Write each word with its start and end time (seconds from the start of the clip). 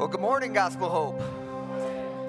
Well, 0.00 0.08
good 0.08 0.22
morning, 0.22 0.54
Gospel 0.54 0.88
Hope. 0.88 1.20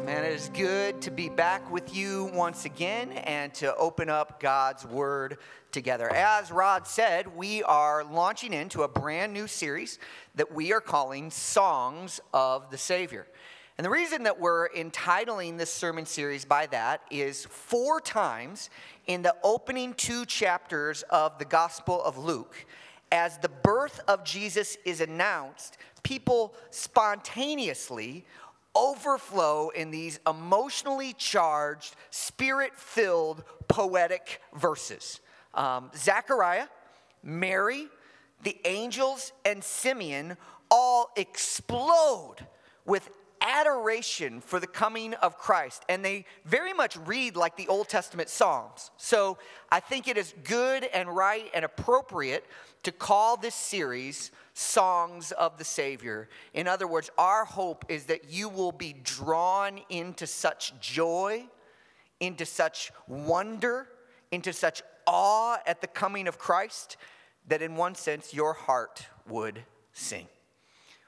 Man, 0.05 0.25
it 0.25 0.33
is 0.33 0.49
good 0.53 1.01
to 1.03 1.09
be 1.09 1.29
back 1.29 1.71
with 1.71 1.95
you 1.95 2.29
once 2.33 2.65
again 2.65 3.13
and 3.13 3.53
to 3.53 3.73
open 3.77 4.09
up 4.09 4.41
God's 4.41 4.85
Word 4.85 5.37
together. 5.71 6.11
As 6.11 6.51
Rod 6.51 6.85
said, 6.85 7.33
we 7.33 7.63
are 7.63 8.03
launching 8.03 8.51
into 8.51 8.83
a 8.83 8.89
brand 8.89 9.31
new 9.31 9.47
series 9.47 9.99
that 10.35 10.53
we 10.53 10.73
are 10.73 10.81
calling 10.81 11.31
Songs 11.31 12.19
of 12.33 12.69
the 12.71 12.77
Savior. 12.77 13.25
And 13.77 13.85
the 13.85 13.89
reason 13.89 14.23
that 14.23 14.37
we're 14.37 14.67
entitling 14.75 15.55
this 15.55 15.73
sermon 15.73 16.05
series 16.05 16.43
by 16.43 16.65
that 16.67 17.01
is 17.09 17.45
four 17.45 18.01
times 18.01 18.69
in 19.07 19.21
the 19.21 19.33
opening 19.45 19.93
two 19.93 20.25
chapters 20.25 21.03
of 21.03 21.39
the 21.39 21.45
Gospel 21.45 22.03
of 22.03 22.17
Luke, 22.17 22.65
as 23.11 23.37
the 23.37 23.49
birth 23.49 23.99
of 24.07 24.23
Jesus 24.23 24.77
is 24.85 25.01
announced, 25.01 25.77
people 26.03 26.55
spontaneously 26.69 28.25
overflow 28.73 29.69
in 29.69 29.91
these 29.91 30.19
emotionally 30.27 31.13
charged, 31.13 31.95
spirit 32.09 32.73
filled, 32.75 33.43
poetic 33.67 34.41
verses. 34.55 35.19
Um, 35.53 35.91
Zechariah, 35.95 36.67
Mary, 37.23 37.87
the 38.43 38.57
angels, 38.65 39.33
and 39.45 39.63
Simeon 39.63 40.37
all 40.69 41.11
explode 41.17 42.37
with 42.85 43.09
adoration 43.41 44.39
for 44.39 44.59
the 44.59 44.67
coming 44.67 45.13
of 45.15 45.37
Christ. 45.37 45.83
And 45.89 46.05
they 46.05 46.25
very 46.45 46.73
much 46.73 46.95
read 46.97 47.35
like 47.35 47.57
the 47.57 47.67
Old 47.67 47.89
Testament 47.89 48.29
Psalms. 48.29 48.91
So 48.97 49.37
I 49.71 49.79
think 49.79 50.07
it 50.07 50.17
is 50.17 50.33
good 50.43 50.85
and 50.85 51.09
right 51.09 51.49
and 51.53 51.65
appropriate 51.65 52.45
to 52.83 52.91
call 52.91 53.37
this 53.37 53.55
series 53.55 54.31
Songs 54.53 55.31
of 55.31 55.57
the 55.57 55.63
Savior. 55.63 56.29
In 56.53 56.67
other 56.67 56.87
words, 56.87 57.09
our 57.17 57.45
hope 57.45 57.85
is 57.89 58.05
that 58.05 58.31
you 58.31 58.49
will 58.49 58.71
be 58.71 58.93
drawn 59.03 59.79
into 59.89 60.27
such 60.27 60.79
joy, 60.79 61.45
into 62.19 62.45
such 62.45 62.91
wonder, 63.07 63.87
into 64.31 64.53
such 64.53 64.81
awe 65.07 65.57
at 65.65 65.81
the 65.81 65.87
coming 65.87 66.27
of 66.27 66.37
Christ, 66.37 66.97
that 67.47 67.61
in 67.61 67.75
one 67.75 67.95
sense 67.95 68.33
your 68.33 68.53
heart 68.53 69.07
would 69.27 69.63
sing. 69.93 70.27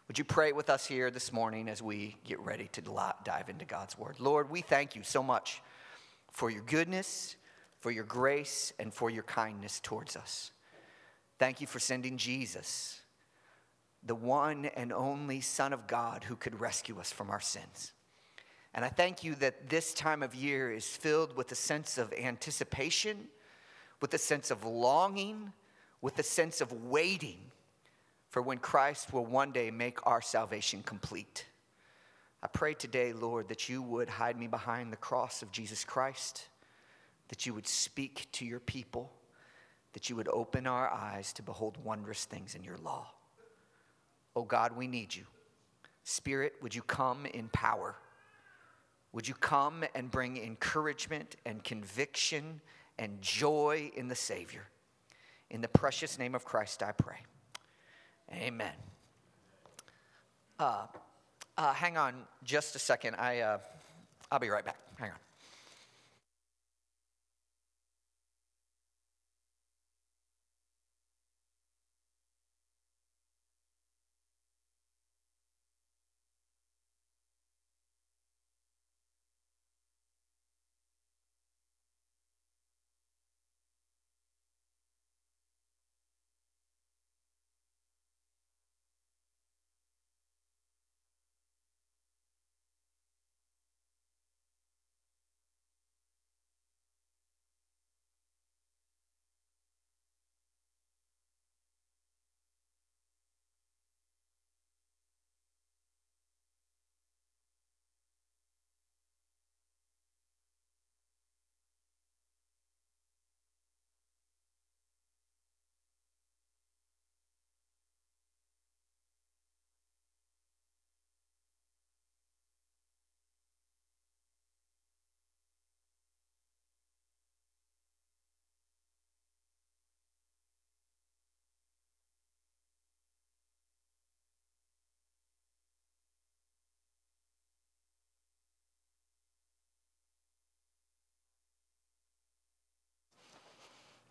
Would 0.07 0.17
you 0.17 0.25
pray 0.25 0.51
with 0.51 0.69
us 0.69 0.85
here 0.85 1.09
this 1.09 1.31
morning 1.31 1.69
as 1.69 1.81
we 1.81 2.17
get 2.25 2.39
ready 2.41 2.67
to 2.73 2.81
dive 2.81 3.47
into 3.47 3.63
God's 3.63 3.97
Word? 3.97 4.19
Lord, 4.19 4.49
we 4.49 4.59
thank 4.59 4.97
you 4.97 5.03
so 5.03 5.23
much 5.23 5.61
for 6.29 6.49
your 6.49 6.63
goodness, 6.63 7.37
for 7.79 7.89
your 7.89 8.03
grace, 8.03 8.73
and 8.79 8.93
for 8.93 9.09
your 9.09 9.23
kindness 9.23 9.79
towards 9.79 10.17
us. 10.17 10.51
Thank 11.39 11.61
you 11.61 11.67
for 11.67 11.79
sending 11.79 12.17
Jesus, 12.17 12.99
the 14.03 14.13
one 14.13 14.65
and 14.75 14.91
only 14.91 15.39
Son 15.39 15.71
of 15.71 15.87
God 15.87 16.25
who 16.25 16.35
could 16.35 16.59
rescue 16.59 16.99
us 16.99 17.11
from 17.11 17.29
our 17.29 17.41
sins. 17.41 17.93
And 18.73 18.83
I 18.83 18.89
thank 18.89 19.23
you 19.23 19.35
that 19.35 19.69
this 19.69 19.93
time 19.93 20.21
of 20.21 20.35
year 20.35 20.69
is 20.73 20.85
filled 20.85 21.37
with 21.37 21.49
a 21.53 21.55
sense 21.55 21.97
of 21.97 22.11
anticipation, 22.11 23.29
with 24.01 24.13
a 24.13 24.17
sense 24.17 24.51
of 24.51 24.65
longing, 24.65 25.53
with 26.01 26.19
a 26.19 26.23
sense 26.23 26.59
of 26.59 26.73
waiting 26.73 27.51
for 28.33 28.41
when 28.41 28.57
Christ 28.57 29.13
will 29.13 29.27
one 29.27 29.51
day 29.51 29.69
make 29.69 30.07
our 30.07 30.19
salvation 30.19 30.81
complete. 30.81 31.45
I 32.41 32.47
pray 32.47 32.73
today, 32.73 33.13
Lord, 33.13 33.47
that 33.49 33.69
you 33.69 33.83
would 33.83 34.09
hide 34.09 34.39
me 34.39 34.47
behind 34.47 34.91
the 34.91 34.97
cross 34.97 35.43
of 35.43 35.51
Jesus 35.51 35.83
Christ, 35.83 36.47
that 37.27 37.45
you 37.45 37.53
would 37.53 37.67
speak 37.67 38.25
to 38.31 38.43
your 38.43 38.59
people, 38.59 39.11
that 39.93 40.09
you 40.09 40.15
would 40.15 40.27
open 40.29 40.65
our 40.65 40.91
eyes 40.91 41.31
to 41.33 41.43
behold 41.43 41.77
wondrous 41.83 42.25
things 42.25 42.55
in 42.55 42.63
your 42.63 42.77
law. 42.77 43.05
Oh 44.35 44.45
God, 44.45 44.75
we 44.75 44.87
need 44.87 45.15
you. 45.15 45.25
Spirit, 46.03 46.55
would 46.63 46.73
you 46.73 46.81
come 46.81 47.27
in 47.27 47.49
power? 47.49 47.97
Would 49.11 49.27
you 49.27 49.35
come 49.35 49.83
and 49.93 50.09
bring 50.09 50.37
encouragement 50.37 51.35
and 51.45 51.63
conviction 51.63 52.61
and 52.97 53.21
joy 53.21 53.91
in 53.95 54.07
the 54.07 54.15
Savior? 54.15 54.63
In 55.51 55.61
the 55.61 55.67
precious 55.67 56.17
name 56.17 56.33
of 56.33 56.43
Christ, 56.43 56.81
I 56.81 56.93
pray. 56.93 57.17
Amen. 58.31 58.73
Uh, 60.59 60.87
uh, 61.57 61.73
hang 61.73 61.97
on 61.97 62.15
just 62.43 62.75
a 62.75 62.79
second. 62.79 63.15
I, 63.15 63.39
uh, 63.39 63.57
I'll 64.31 64.39
be 64.39 64.49
right 64.49 64.65
back. 64.65 64.77
Hang 64.97 65.11
on. 65.11 65.17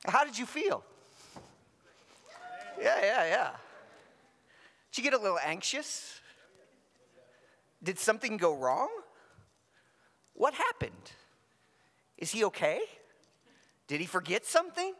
How 0.06 0.24
did 0.24 0.36
you 0.38 0.46
feel? 0.46 0.84
Yeah, 2.80 2.98
yeah, 3.02 3.24
yeah. 3.26 3.50
Did 4.90 5.04
you 5.04 5.10
get 5.10 5.18
a 5.18 5.22
little 5.22 5.38
anxious? 5.44 6.20
Did 7.82 7.98
something 7.98 8.36
go 8.36 8.54
wrong? 8.54 8.88
What 10.34 10.54
happened? 10.54 11.12
Is 12.18 12.30
he 12.30 12.44
okay? 12.44 12.80
Did 13.86 14.00
he 14.00 14.06
forget 14.06 14.44
something? 14.44 14.94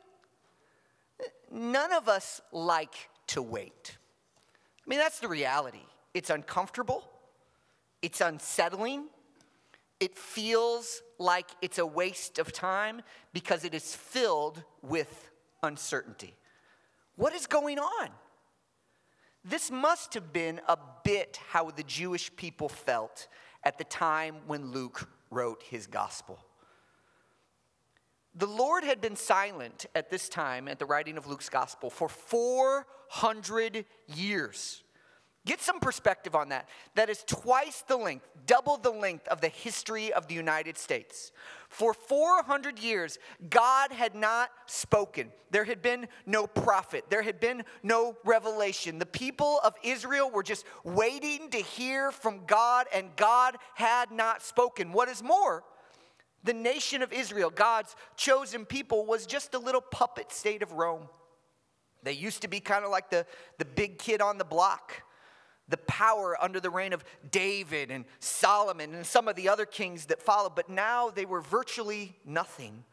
None 1.50 1.92
of 1.92 2.08
us 2.08 2.40
like 2.52 3.08
to 3.28 3.42
wait. 3.42 3.96
I 4.84 4.90
mean, 4.90 4.98
that's 4.98 5.20
the 5.20 5.28
reality. 5.28 5.86
It's 6.14 6.30
uncomfortable, 6.30 7.04
it's 8.02 8.20
unsettling, 8.20 9.06
it 10.02 10.18
feels 10.18 11.00
like 11.20 11.46
it's 11.62 11.78
a 11.78 11.86
waste 11.86 12.40
of 12.40 12.52
time 12.52 13.02
because 13.32 13.64
it 13.64 13.72
is 13.72 13.94
filled 13.94 14.64
with 14.82 15.30
uncertainty. 15.62 16.34
What 17.14 17.32
is 17.32 17.46
going 17.46 17.78
on? 17.78 18.08
This 19.44 19.70
must 19.70 20.14
have 20.14 20.32
been 20.32 20.60
a 20.66 20.76
bit 21.04 21.38
how 21.50 21.70
the 21.70 21.84
Jewish 21.84 22.34
people 22.34 22.68
felt 22.68 23.28
at 23.62 23.78
the 23.78 23.84
time 23.84 24.38
when 24.48 24.72
Luke 24.72 25.08
wrote 25.30 25.62
his 25.62 25.86
gospel. 25.86 26.44
The 28.34 28.48
Lord 28.48 28.82
had 28.82 29.00
been 29.00 29.14
silent 29.14 29.86
at 29.94 30.10
this 30.10 30.28
time, 30.28 30.66
at 30.66 30.80
the 30.80 30.86
writing 30.86 31.16
of 31.16 31.28
Luke's 31.28 31.48
gospel, 31.48 31.90
for 31.90 32.08
400 32.08 33.84
years. 34.08 34.82
Get 35.44 35.60
some 35.60 35.80
perspective 35.80 36.36
on 36.36 36.50
that. 36.50 36.68
That 36.94 37.10
is 37.10 37.24
twice 37.26 37.82
the 37.88 37.96
length, 37.96 38.28
double 38.46 38.76
the 38.76 38.92
length 38.92 39.26
of 39.26 39.40
the 39.40 39.48
history 39.48 40.12
of 40.12 40.28
the 40.28 40.34
United 40.34 40.78
States. 40.78 41.32
For 41.68 41.92
400 41.92 42.78
years, 42.78 43.18
God 43.50 43.90
had 43.90 44.14
not 44.14 44.50
spoken. 44.66 45.32
There 45.50 45.64
had 45.64 45.82
been 45.82 46.06
no 46.26 46.46
prophet, 46.46 47.06
there 47.10 47.22
had 47.22 47.40
been 47.40 47.64
no 47.82 48.16
revelation. 48.24 49.00
The 49.00 49.06
people 49.06 49.58
of 49.64 49.74
Israel 49.82 50.30
were 50.30 50.44
just 50.44 50.64
waiting 50.84 51.50
to 51.50 51.58
hear 51.58 52.12
from 52.12 52.46
God, 52.46 52.86
and 52.94 53.08
God 53.16 53.56
had 53.74 54.12
not 54.12 54.42
spoken. 54.42 54.92
What 54.92 55.08
is 55.08 55.24
more, 55.24 55.64
the 56.44 56.54
nation 56.54 57.02
of 57.02 57.12
Israel, 57.12 57.50
God's 57.50 57.96
chosen 58.16 58.64
people, 58.64 59.06
was 59.06 59.26
just 59.26 59.54
a 59.54 59.58
little 59.58 59.80
puppet 59.80 60.30
state 60.30 60.62
of 60.62 60.70
Rome. 60.70 61.08
They 62.04 62.12
used 62.12 62.42
to 62.42 62.48
be 62.48 62.60
kind 62.60 62.84
of 62.84 62.92
like 62.92 63.10
the, 63.10 63.26
the 63.58 63.64
big 63.64 63.98
kid 63.98 64.20
on 64.20 64.38
the 64.38 64.44
block 64.44 65.02
the 65.68 65.76
power 65.78 66.36
under 66.40 66.60
the 66.60 66.70
reign 66.70 66.92
of 66.92 67.04
David 67.30 67.90
and 67.90 68.04
Solomon 68.18 68.94
and 68.94 69.06
some 69.06 69.28
of 69.28 69.36
the 69.36 69.48
other 69.48 69.64
kings 69.64 70.06
that 70.06 70.22
followed, 70.22 70.54
but 70.54 70.68
now 70.68 71.10
they 71.10 71.24
were 71.24 71.40
virtually 71.40 72.16
nothing. 72.24 72.84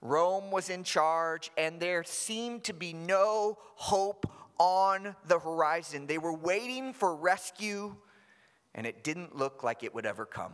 Rome 0.00 0.50
was 0.50 0.70
in 0.70 0.84
charge, 0.84 1.50
and 1.56 1.80
there 1.80 2.04
seemed 2.04 2.64
to 2.64 2.72
be 2.72 2.92
no 2.92 3.58
hope 3.74 4.30
on 4.58 5.16
the 5.26 5.38
horizon. 5.38 6.06
They 6.06 6.18
were 6.18 6.34
waiting 6.34 6.92
for 6.92 7.14
rescue, 7.14 7.96
and 8.74 8.86
it 8.86 9.02
didn't 9.02 9.36
look 9.36 9.62
like 9.62 9.82
it 9.82 9.94
would 9.94 10.06
ever 10.06 10.24
come. 10.24 10.52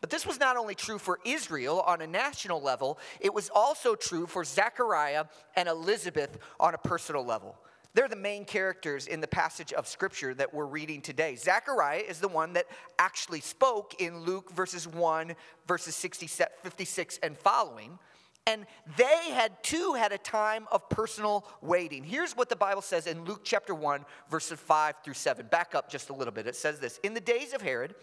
But 0.00 0.10
this 0.10 0.26
was 0.26 0.38
not 0.38 0.56
only 0.56 0.74
true 0.74 0.98
for 0.98 1.18
Israel 1.24 1.80
on 1.80 2.00
a 2.00 2.06
national 2.06 2.60
level, 2.60 2.98
it 3.20 3.32
was 3.32 3.50
also 3.54 3.94
true 3.94 4.26
for 4.26 4.44
Zechariah 4.44 5.24
and 5.56 5.68
Elizabeth 5.68 6.38
on 6.60 6.74
a 6.74 6.78
personal 6.78 7.24
level. 7.24 7.56
They're 7.96 8.08
the 8.08 8.14
main 8.14 8.44
characters 8.44 9.06
in 9.06 9.22
the 9.22 9.26
passage 9.26 9.72
of 9.72 9.88
scripture 9.88 10.34
that 10.34 10.52
we're 10.52 10.66
reading 10.66 11.00
today. 11.00 11.34
Zechariah 11.34 12.02
is 12.06 12.20
the 12.20 12.28
one 12.28 12.52
that 12.52 12.66
actually 12.98 13.40
spoke 13.40 13.94
in 13.98 14.20
Luke 14.20 14.52
verses 14.52 14.86
1, 14.86 15.34
verses 15.66 15.96
56 15.96 17.18
and 17.22 17.38
following. 17.38 17.98
And 18.46 18.66
they 18.98 19.30
had 19.30 19.62
too 19.62 19.94
had 19.94 20.12
a 20.12 20.18
time 20.18 20.66
of 20.70 20.86
personal 20.90 21.48
waiting. 21.62 22.04
Here's 22.04 22.36
what 22.36 22.50
the 22.50 22.54
Bible 22.54 22.82
says 22.82 23.06
in 23.06 23.24
Luke 23.24 23.40
chapter 23.44 23.74
1, 23.74 24.04
verses 24.30 24.60
5 24.60 24.96
through 25.02 25.14
7. 25.14 25.46
Back 25.46 25.74
up 25.74 25.88
just 25.90 26.10
a 26.10 26.12
little 26.12 26.34
bit. 26.34 26.46
It 26.46 26.54
says 26.54 26.78
this 26.78 27.00
In 27.02 27.14
the 27.14 27.20
days 27.20 27.54
of 27.54 27.62
Herod, 27.62 27.94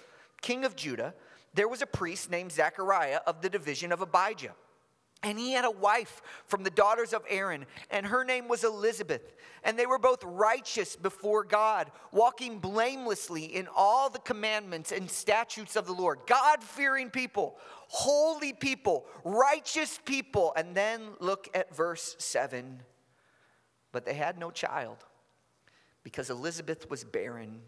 king 0.41 0.65
of 0.65 0.75
Judah, 0.75 1.13
there 1.53 1.67
was 1.67 1.83
a 1.83 1.85
priest 1.85 2.31
named 2.31 2.51
Zechariah 2.51 3.19
of 3.27 3.43
the 3.43 3.49
division 3.49 3.91
of 3.91 4.01
Abijah. 4.01 4.55
And 5.23 5.39
he 5.39 5.53
had 5.53 5.63
a 5.63 5.71
wife 5.71 6.21
from 6.45 6.63
the 6.63 6.69
daughters 6.69 7.13
of 7.13 7.23
Aaron, 7.29 7.65
and 7.89 8.05
her 8.05 8.25
name 8.25 8.49
was 8.49 8.65
Elizabeth. 8.65 9.35
And 9.63 9.79
they 9.79 9.85
were 9.85 9.97
both 9.97 10.21
righteous 10.25 10.97
before 10.97 11.45
God, 11.45 11.89
walking 12.11 12.59
blamelessly 12.59 13.45
in 13.45 13.69
all 13.73 14.09
the 14.09 14.19
commandments 14.19 14.91
and 14.91 15.09
statutes 15.09 15.77
of 15.77 15.85
the 15.85 15.93
Lord. 15.93 16.19
God 16.27 16.61
fearing 16.61 17.09
people, 17.09 17.55
holy 17.87 18.51
people, 18.51 19.05
righteous 19.23 19.97
people. 20.03 20.51
And 20.57 20.75
then 20.75 21.01
look 21.21 21.47
at 21.53 21.73
verse 21.73 22.17
7. 22.19 22.81
But 23.93 24.05
they 24.05 24.15
had 24.15 24.37
no 24.37 24.51
child 24.51 24.97
because 26.03 26.29
Elizabeth 26.29 26.89
was 26.89 27.05
barren, 27.05 27.61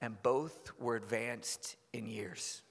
and 0.00 0.20
both 0.24 0.72
were 0.80 0.96
advanced 0.96 1.76
in 1.92 2.06
years. 2.06 2.62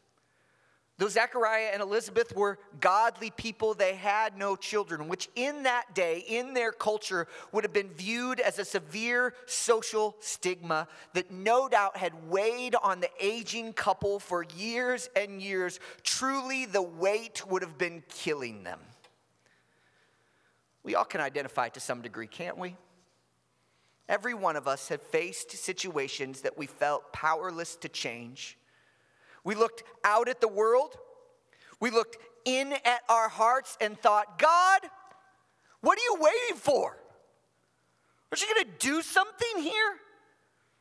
Though 0.99 1.07
Zechariah 1.07 1.69
and 1.71 1.81
Elizabeth 1.81 2.35
were 2.35 2.59
godly 2.81 3.31
people, 3.31 3.73
they 3.73 3.95
had 3.95 4.37
no 4.37 4.57
children, 4.57 5.07
which 5.07 5.29
in 5.33 5.63
that 5.63 5.95
day, 5.95 6.25
in 6.27 6.53
their 6.53 6.73
culture, 6.73 7.25
would 7.53 7.63
have 7.63 7.71
been 7.71 7.87
viewed 7.91 8.41
as 8.41 8.59
a 8.59 8.65
severe 8.65 9.33
social 9.45 10.17
stigma 10.19 10.89
that 11.13 11.31
no 11.31 11.69
doubt 11.69 11.95
had 11.95 12.29
weighed 12.29 12.75
on 12.75 12.99
the 12.99 13.09
aging 13.17 13.71
couple 13.71 14.19
for 14.19 14.45
years 14.57 15.09
and 15.15 15.41
years. 15.41 15.79
Truly, 16.03 16.65
the 16.65 16.81
weight 16.81 17.47
would 17.47 17.61
have 17.61 17.77
been 17.77 18.03
killing 18.09 18.65
them. 18.65 18.81
We 20.83 20.95
all 20.95 21.05
can 21.05 21.21
identify 21.21 21.69
to 21.69 21.79
some 21.79 22.01
degree, 22.01 22.27
can't 22.27 22.57
we? 22.57 22.75
Every 24.09 24.33
one 24.33 24.57
of 24.57 24.67
us 24.67 24.89
have 24.89 25.01
faced 25.01 25.51
situations 25.51 26.41
that 26.41 26.57
we 26.57 26.65
felt 26.65 27.13
powerless 27.13 27.77
to 27.77 27.87
change 27.87 28.58
we 29.43 29.55
looked 29.55 29.83
out 30.03 30.27
at 30.29 30.41
the 30.41 30.47
world. 30.47 30.97
We 31.79 31.91
looked 31.91 32.17
in 32.45 32.73
at 32.73 33.01
our 33.07 33.29
hearts 33.29 33.77
and 33.79 33.99
thought, 33.99 34.39
God, 34.39 34.81
what 35.81 35.97
are 35.97 36.01
you 36.01 36.17
waiting 36.19 36.57
for? 36.57 36.97
Aren't 38.31 38.41
you 38.41 38.53
going 38.53 38.65
to 38.65 38.87
do 38.87 39.01
something 39.01 39.61
here? 39.61 39.95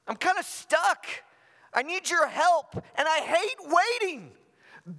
I'm 0.07 0.17
kind 0.17 0.39
of 0.39 0.45
stuck. 0.45 1.07
I 1.73 1.83
need 1.83 2.11
your 2.11 2.27
help, 2.27 2.75
and 2.75 3.07
I 3.07 3.21
hate 3.21 3.75
waiting. 4.01 4.31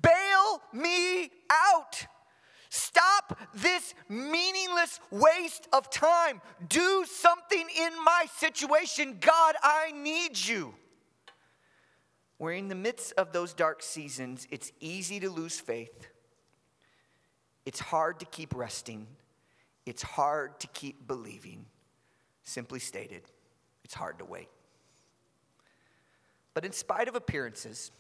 Bail 0.02 0.62
me 0.72 1.32
out. 1.50 2.06
Stop 2.70 3.40
this 3.56 3.96
meaningless 4.08 5.00
waste 5.10 5.68
of 5.74 5.90
time. 5.90 6.42
Do 6.68 7.04
something 7.06 7.68
in 7.80 8.04
my 8.04 8.26
situation. 8.38 9.18
God, 9.20 9.56
I 9.64 9.92
need 9.92 10.38
you. 10.38 10.76
We're 12.40 12.54
in 12.54 12.70
the 12.70 12.76
midst 12.76 13.14
of 13.18 13.34
those 13.34 13.54
dark 13.54 13.84
seasons. 13.84 14.48
It's 14.50 14.72
easy 14.80 15.20
to 15.20 15.30
lose 15.30 15.60
faith. 15.60 16.08
It's 17.66 17.82
hard 17.82 18.22
to 18.22 18.26
keep 18.26 18.56
resting. 18.56 19.06
It's 19.86 20.02
hard 20.02 20.60
to 20.62 20.68
keep 20.68 21.06
believing. 21.06 21.66
Simply 22.44 22.80
stated, 22.80 23.24
it's 23.84 23.94
hard 23.94 24.20
to 24.20 24.26
wait. 24.26 24.48
But 26.54 26.66
in 26.66 26.72
spite 26.72 27.08
of 27.08 27.16
appearances, 27.16 27.92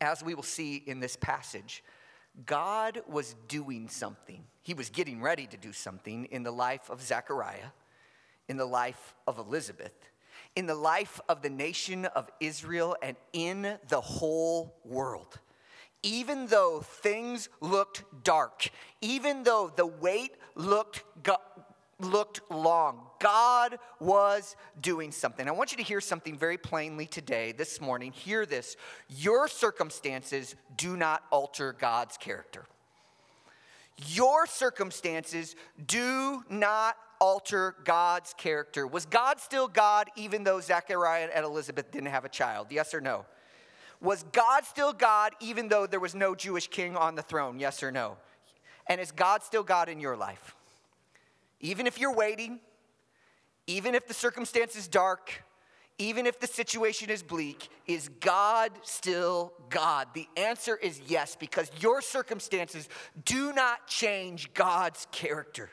as 0.00 0.24
we 0.24 0.34
will 0.34 0.42
see 0.42 0.82
in 0.86 0.98
this 0.98 1.16
passage, 1.16 1.84
God 2.44 3.02
was 3.08 3.34
doing 3.48 3.88
something. 3.88 4.42
He 4.62 4.74
was 4.74 4.90
getting 4.90 5.22
ready 5.22 5.46
to 5.46 5.56
do 5.56 5.72
something 5.72 6.26
in 6.26 6.42
the 6.42 6.50
life 6.50 6.90
of 6.90 7.00
Zechariah, 7.00 7.70
in 8.48 8.56
the 8.56 8.66
life 8.66 9.14
of 9.26 9.38
Elizabeth, 9.38 9.94
in 10.56 10.66
the 10.66 10.74
life 10.74 11.20
of 11.28 11.42
the 11.42 11.50
nation 11.50 12.06
of 12.06 12.30
Israel 12.40 12.96
and 13.02 13.16
in 13.32 13.78
the 13.88 14.00
whole 14.00 14.74
world. 14.84 15.38
Even 16.02 16.46
though 16.46 16.80
things 16.80 17.48
looked 17.60 18.04
dark, 18.24 18.68
even 19.00 19.42
though 19.42 19.70
the 19.74 19.86
wait 19.86 20.32
looked, 20.54 21.04
looked 22.00 22.40
long, 22.50 23.02
God 23.20 23.78
was 24.00 24.56
doing 24.80 25.12
something. 25.12 25.46
I 25.46 25.52
want 25.52 25.72
you 25.72 25.78
to 25.78 25.82
hear 25.82 26.00
something 26.00 26.36
very 26.38 26.58
plainly 26.58 27.06
today, 27.06 27.52
this 27.52 27.80
morning. 27.80 28.12
Hear 28.12 28.46
this. 28.46 28.76
Your 29.08 29.48
circumstances 29.48 30.54
do 30.76 30.96
not 30.96 31.24
alter 31.30 31.72
God's 31.72 32.16
character. 32.16 32.64
Your 34.08 34.46
circumstances 34.46 35.56
do 35.86 36.44
not 36.50 36.96
alter 37.20 37.74
God's 37.84 38.34
character? 38.34 38.86
Was 38.86 39.06
God 39.06 39.40
still 39.40 39.68
God 39.68 40.08
even 40.16 40.44
though 40.44 40.60
Zechariah 40.60 41.28
and 41.34 41.44
Elizabeth 41.44 41.90
didn't 41.90 42.10
have 42.10 42.24
a 42.24 42.28
child? 42.28 42.68
Yes 42.70 42.94
or 42.94 43.00
no? 43.00 43.26
Was 44.00 44.24
God 44.32 44.64
still 44.64 44.92
God 44.92 45.32
even 45.40 45.68
though 45.68 45.86
there 45.86 46.00
was 46.00 46.14
no 46.14 46.34
Jewish 46.34 46.68
king 46.68 46.96
on 46.96 47.14
the 47.14 47.22
throne? 47.22 47.58
Yes 47.58 47.82
or 47.82 47.90
no? 47.90 48.16
And 48.86 49.00
is 49.00 49.12
God 49.12 49.42
still 49.42 49.62
God 49.62 49.88
in 49.88 50.00
your 50.00 50.16
life? 50.16 50.54
Even 51.60 51.86
if 51.86 51.98
you're 51.98 52.14
waiting, 52.14 52.60
even 53.66 53.94
if 53.94 54.06
the 54.06 54.14
circumstance 54.14 54.76
is 54.76 54.86
dark, 54.86 55.42
even 55.98 56.26
if 56.26 56.38
the 56.38 56.46
situation 56.46 57.08
is 57.08 57.22
bleak, 57.22 57.68
is 57.86 58.08
God 58.20 58.70
still 58.82 59.52
God? 59.70 60.08
The 60.14 60.28
answer 60.36 60.76
is 60.76 61.00
yes, 61.06 61.36
because 61.36 61.70
your 61.80 62.02
circumstances 62.02 62.88
do 63.24 63.52
not 63.52 63.86
change 63.86 64.52
God's 64.52 65.06
character. 65.10 65.70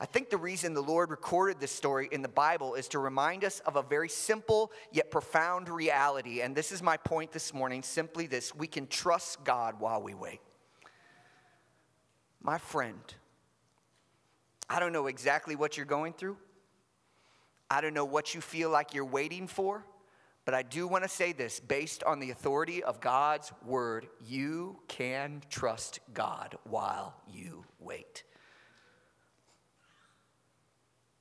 I 0.00 0.06
think 0.06 0.28
the 0.28 0.36
reason 0.36 0.74
the 0.74 0.82
Lord 0.82 1.10
recorded 1.10 1.60
this 1.60 1.70
story 1.70 2.08
in 2.10 2.20
the 2.20 2.28
Bible 2.28 2.74
is 2.74 2.88
to 2.88 2.98
remind 2.98 3.44
us 3.44 3.60
of 3.60 3.76
a 3.76 3.82
very 3.82 4.08
simple 4.08 4.72
yet 4.90 5.10
profound 5.10 5.68
reality. 5.68 6.40
And 6.40 6.54
this 6.54 6.72
is 6.72 6.82
my 6.82 6.96
point 6.96 7.30
this 7.30 7.54
morning 7.54 7.82
simply 7.82 8.26
this 8.26 8.54
we 8.54 8.66
can 8.66 8.86
trust 8.88 9.44
God 9.44 9.78
while 9.78 10.02
we 10.02 10.14
wait. 10.14 10.40
My 12.42 12.58
friend, 12.58 13.02
I 14.68 14.80
don't 14.80 14.92
know 14.92 15.06
exactly 15.06 15.54
what 15.54 15.76
you're 15.76 15.86
going 15.86 16.12
through, 16.12 16.36
I 17.70 17.80
don't 17.80 17.94
know 17.94 18.04
what 18.04 18.34
you 18.34 18.40
feel 18.40 18.70
like 18.70 18.94
you're 18.94 19.04
waiting 19.04 19.46
for. 19.46 19.84
But 20.44 20.52
I 20.52 20.62
do 20.62 20.86
want 20.86 21.04
to 21.04 21.08
say 21.08 21.32
this 21.32 21.58
based 21.58 22.04
on 22.04 22.20
the 22.20 22.30
authority 22.30 22.82
of 22.82 23.00
God's 23.00 23.50
word, 23.64 24.08
you 24.26 24.78
can 24.88 25.40
trust 25.48 26.00
God 26.12 26.58
while 26.64 27.14
you 27.26 27.64
wait. 27.78 28.24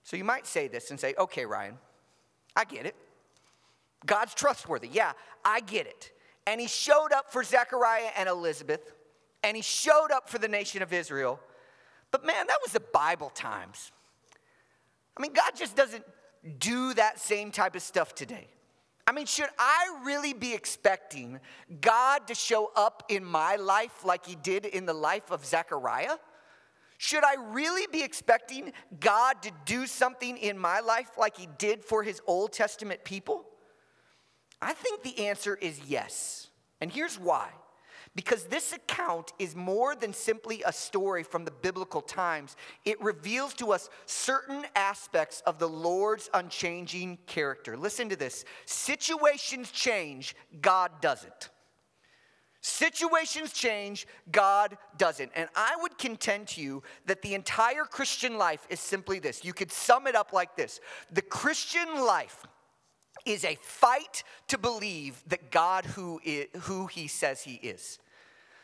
So 0.04 0.18
you 0.18 0.24
might 0.24 0.46
say 0.46 0.68
this 0.68 0.92
and 0.92 1.00
say, 1.00 1.14
okay, 1.18 1.46
Ryan, 1.46 1.78
I 2.56 2.66
get 2.66 2.86
it. 2.86 2.96
God's 4.06 4.34
trustworthy. 4.34 4.90
Yeah, 4.92 5.14
I 5.46 5.62
get 5.62 5.88
it. 5.88 6.12
And 6.46 6.60
he 6.60 6.68
showed 6.68 7.14
up 7.14 7.32
for 7.32 7.44
Zechariah 7.44 8.12
and 8.18 8.28
Elizabeth, 8.28 8.94
and 9.44 9.56
he 9.56 9.64
showed 9.64 10.12
up 10.12 10.30
for 10.30 10.38
the 10.38 10.48
nation 10.50 10.82
of 10.82 10.92
Israel. 10.92 11.40
But 12.12 12.26
man, 12.26 12.48
that 12.48 12.58
was 12.62 12.74
the 12.74 12.82
Bible 12.82 13.30
times. 13.30 13.92
I 15.18 15.22
mean, 15.22 15.34
God 15.34 15.52
just 15.56 15.76
doesn't 15.76 16.04
do 16.60 16.94
that 16.96 17.20
same 17.20 17.52
type 17.52 17.76
of 17.76 17.82
stuff 17.82 18.14
today. 18.14 18.48
I 19.06 19.12
mean, 19.12 19.26
should 19.26 19.50
I 19.58 20.02
really 20.04 20.34
be 20.34 20.54
expecting 20.54 21.40
God 21.82 22.28
to 22.28 22.36
show 22.36 22.72
up 22.76 23.04
in 23.10 23.24
my 23.24 23.58
life 23.58 24.06
like 24.06 24.26
he 24.26 24.36
did 24.36 24.66
in 24.66 24.86
the 24.86 24.94
life 24.94 25.32
of 25.32 25.46
Zechariah? 25.46 26.18
Should 27.04 27.26
I 27.26 27.36
really 27.50 27.86
be 27.92 28.02
expecting 28.02 28.72
God 29.02 29.42
to 29.42 29.52
do 29.66 29.88
something 29.88 30.38
in 30.38 30.58
my 30.58 30.80
life 30.80 31.10
like 31.18 31.36
He 31.36 31.50
did 31.58 31.84
for 31.84 32.02
His 32.02 32.22
Old 32.26 32.54
Testament 32.54 33.04
people? 33.04 33.44
I 34.62 34.72
think 34.72 35.04
the 35.04 35.28
answer 35.28 35.58
is 35.62 35.82
yes. 35.86 36.48
And 36.80 36.90
here's 36.90 37.20
why 37.20 37.50
Because 38.16 38.46
this 38.46 38.72
account 38.72 39.34
is 39.38 39.54
more 39.54 39.96
than 39.96 40.14
simply 40.14 40.64
a 40.66 40.72
story 40.72 41.24
from 41.24 41.44
the 41.44 41.52
biblical 41.52 42.02
times. 42.02 42.56
It 42.86 43.02
reveals 43.02 43.54
to 43.56 43.74
us 43.74 43.90
certain 44.06 44.66
aspects 44.74 45.44
of 45.46 45.60
the 45.60 45.68
Lord's 45.68 46.30
unchanging 46.34 47.18
character. 47.26 47.76
Listen 47.76 48.08
to 48.08 48.16
this 48.16 48.46
situations 48.66 49.72
change, 49.72 50.38
God 50.62 51.02
doesn't. 51.02 51.50
Situations 52.66 53.52
change, 53.52 54.08
God 54.32 54.78
doesn't. 54.98 55.30
And 55.36 55.50
I 55.54 55.76
would 55.82 55.98
contend 55.98 56.48
to 56.50 56.62
you 56.62 56.82
that 57.06 57.22
the 57.22 57.34
entire 57.34 57.84
Christian 57.84 58.38
life 58.38 58.66
is 58.70 58.80
simply 58.80 59.20
this. 59.20 59.44
You 59.44 59.52
could 59.52 59.70
sum 59.70 60.08
it 60.08 60.16
up 60.16 60.32
like 60.32 60.56
this 60.56 60.80
The 61.12 61.22
Christian 61.22 62.06
life 62.06 62.46
is 63.26 63.44
a 63.44 63.56
fight 63.62 64.24
to 64.48 64.58
believe 64.58 65.22
that 65.28 65.52
God 65.52 65.86
who, 65.86 66.22
is, 66.24 66.48
who 66.62 66.88
he 66.88 67.08
says 67.08 67.44
he 67.44 67.56
is. 67.56 68.00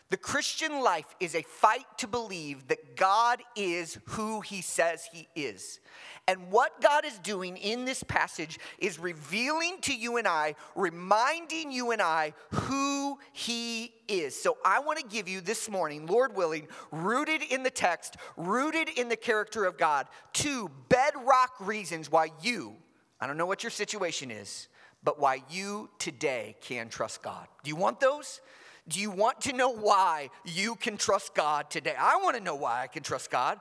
The 0.09 0.17
Christian 0.17 0.81
life 0.81 1.05
is 1.19 1.35
a 1.35 1.43
fight 1.43 1.85
to 1.97 2.07
believe 2.07 2.67
that 2.67 2.95
God 2.95 3.43
is 3.55 3.99
who 4.05 4.41
he 4.41 4.61
says 4.61 5.07
he 5.13 5.27
is. 5.35 5.79
And 6.27 6.51
what 6.51 6.81
God 6.81 7.05
is 7.05 7.17
doing 7.19 7.57
in 7.57 7.85
this 7.85 8.01
passage 8.03 8.59
is 8.79 8.97
revealing 8.97 9.77
to 9.81 9.95
you 9.95 10.17
and 10.17 10.27
I, 10.27 10.55
reminding 10.75 11.71
you 11.71 11.91
and 11.91 12.01
I 12.01 12.33
who 12.51 13.19
he 13.33 13.93
is. 14.07 14.39
So 14.39 14.57
I 14.65 14.79
want 14.79 14.97
to 14.99 15.05
give 15.05 15.27
you 15.27 15.41
this 15.41 15.69
morning, 15.69 16.07
Lord 16.07 16.35
willing, 16.35 16.67
rooted 16.91 17.43
in 17.43 17.61
the 17.61 17.69
text, 17.69 18.17
rooted 18.35 18.89
in 18.89 19.09
the 19.09 19.15
character 19.15 19.65
of 19.65 19.77
God, 19.77 20.07
two 20.33 20.71
bedrock 20.87 21.53
reasons 21.59 22.11
why 22.11 22.29
you, 22.41 22.75
I 23.21 23.27
don't 23.27 23.37
know 23.37 23.45
what 23.45 23.63
your 23.63 23.71
situation 23.71 24.31
is, 24.31 24.69
but 25.03 25.19
why 25.19 25.43
you 25.51 25.89
today 25.99 26.55
can 26.61 26.89
trust 26.89 27.21
God. 27.21 27.47
Do 27.63 27.69
you 27.69 27.75
want 27.75 27.99
those? 27.99 28.41
Do 28.89 28.99
you 28.99 29.11
want 29.11 29.41
to 29.41 29.53
know 29.53 29.69
why 29.69 30.31
you 30.43 30.75
can 30.75 30.97
trust 30.97 31.35
God 31.35 31.69
today? 31.69 31.95
I 31.97 32.17
want 32.17 32.35
to 32.35 32.43
know 32.43 32.55
why 32.55 32.81
I 32.81 32.87
can 32.87 33.03
trust 33.03 33.29
God. 33.29 33.59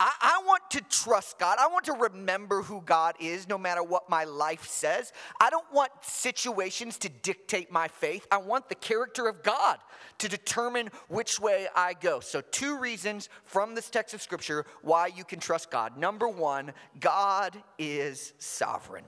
I, 0.00 0.10
I, 0.20 0.42
want 0.46 0.62
to 0.70 0.80
trust 0.80 1.38
God. 1.38 1.58
I 1.60 1.68
want 1.68 1.84
to 1.84 1.92
remember 1.92 2.62
who 2.62 2.80
God 2.80 3.14
is 3.20 3.48
no 3.48 3.56
matter 3.56 3.82
what 3.82 4.10
my 4.10 4.24
life 4.24 4.66
says. 4.66 5.12
I 5.40 5.50
don't 5.50 5.70
want 5.72 5.92
situations 6.00 6.98
to 6.98 7.08
dictate 7.08 7.70
my 7.70 7.86
faith. 7.86 8.26
I 8.30 8.38
want 8.38 8.68
the 8.68 8.74
character 8.74 9.28
of 9.28 9.42
God 9.42 9.78
to 10.18 10.28
determine 10.28 10.90
which 11.08 11.38
way 11.38 11.68
I 11.76 11.94
go. 11.94 12.18
So, 12.20 12.40
two 12.40 12.78
reasons 12.78 13.28
from 13.44 13.74
this 13.74 13.90
text 13.90 14.14
of 14.14 14.22
Scripture 14.22 14.66
why 14.80 15.08
you 15.08 15.22
can 15.22 15.38
trust 15.38 15.70
God. 15.70 15.96
Number 15.96 16.26
one, 16.26 16.72
God 16.98 17.62
is 17.78 18.32
sovereign. 18.38 19.04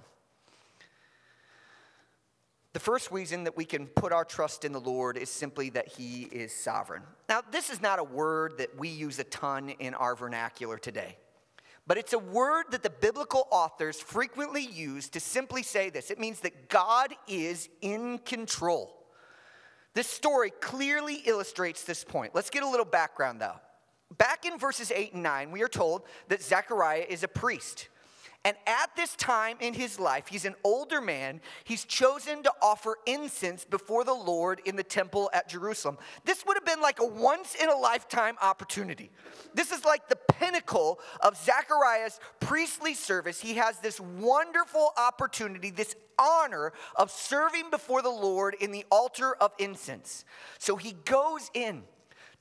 The 2.75 2.81
first 2.81 3.13
reason 3.13 3.45
that 3.45 3.57
we 3.57 3.65
can 3.65 3.87
put 3.87 4.13
our 4.13 4.25
trust 4.25 4.65
in 4.65 4.73
the 4.73 4.81
Lord 4.81 5.17
is 5.17 5.31
simply 5.31 5.71
that 5.71 5.87
He 5.87 6.25
is 6.25 6.53
sovereign. 6.53 7.05
Now, 7.29 7.41
this 7.53 7.71
is 7.71 7.81
not 7.81 8.01
a 8.01 8.05
word 8.05 8.59
that 8.59 8.77
we 8.77 8.89
use 8.89 9.17
a 9.21 9.25
ton 9.25 9.71
in 9.71 9.95
our 9.95 10.17
vernacular 10.17 10.77
today, 10.77 11.17
but 11.87 11.99
it's 11.99 12.15
a 12.15 12.19
word 12.19 12.65
that 12.73 12.83
the 12.83 12.91
biblical 12.91 13.47
authors 13.53 14.01
frequently 14.01 14.67
use 14.67 15.09
to 15.11 15.21
simply 15.21 15.63
say 15.63 15.89
this 15.89 16.11
it 16.11 16.19
means 16.19 16.41
that 16.41 16.69
God 16.69 17.15
is 17.29 17.69
in 17.81 18.19
control. 18.19 19.07
This 19.95 20.09
story 20.09 20.51
clearly 20.51 21.23
illustrates 21.27 21.85
this 21.85 22.03
point. 22.03 22.35
Let's 22.35 22.51
get 22.51 22.65
a 22.65 22.69
little 22.69 22.85
background 22.85 23.41
though. 23.41 23.61
Back 24.19 24.47
in 24.47 24.59
verses 24.59 24.91
8 24.91 25.15
and 25.15 25.23
9, 25.23 25.53
we 25.53 25.63
are 25.63 25.69
told 25.69 26.03
that 26.27 26.43
Zechariah 26.43 27.07
is 27.09 27.23
a 27.23 27.29
priest. 27.29 27.89
And 28.45 28.57
at 28.67 28.95
this 28.95 29.17
time 29.17 29.57
in 29.61 29.73
his 29.73 29.99
life, 29.99 30.27
he's 30.29 30.45
an 30.45 30.55
older 30.65 31.01
man. 31.01 31.41
He's 31.65 31.85
chosen 31.85 32.43
to 32.43 32.53
offer 32.61 32.99
incense 33.07 33.65
before 33.65 34.05
the 34.05 34.13
Lord 34.13 34.61
in 34.67 34.77
the 34.77 34.83
temple 34.83 35.31
at 35.33 35.49
Jerusalem. 35.49 35.97
This 36.27 36.45
would 36.47 36.57
have 36.57 36.67
been 36.67 36.83
like 36.83 37.01
a 37.01 37.07
once 37.07 37.55
in 37.55 37.71
a 37.71 37.77
lifetime 37.77 38.37
opportunity. 38.43 39.11
This 39.55 39.73
is 39.73 39.85
like 39.87 40.09
the 40.09 40.17
pinnacle 40.17 41.01
of 41.21 41.39
Zechariah's 41.39 42.21
priestly 42.41 42.93
service. 42.93 43.41
He 43.41 43.55
has 43.55 43.79
this 43.79 43.99
wonderful 43.99 44.93
opportunity, 44.99 45.71
this 45.71 45.97
honor 46.19 46.75
of 46.97 47.11
serving 47.11 47.71
before 47.71 48.03
the 48.03 48.11
Lord 48.11 48.57
in 48.61 48.73
the 48.73 48.85
altar 48.91 49.35
of 49.37 49.53
incense. 49.59 50.27
So 50.59 50.77
he 50.77 50.93
goes 51.05 51.51
in 51.55 51.85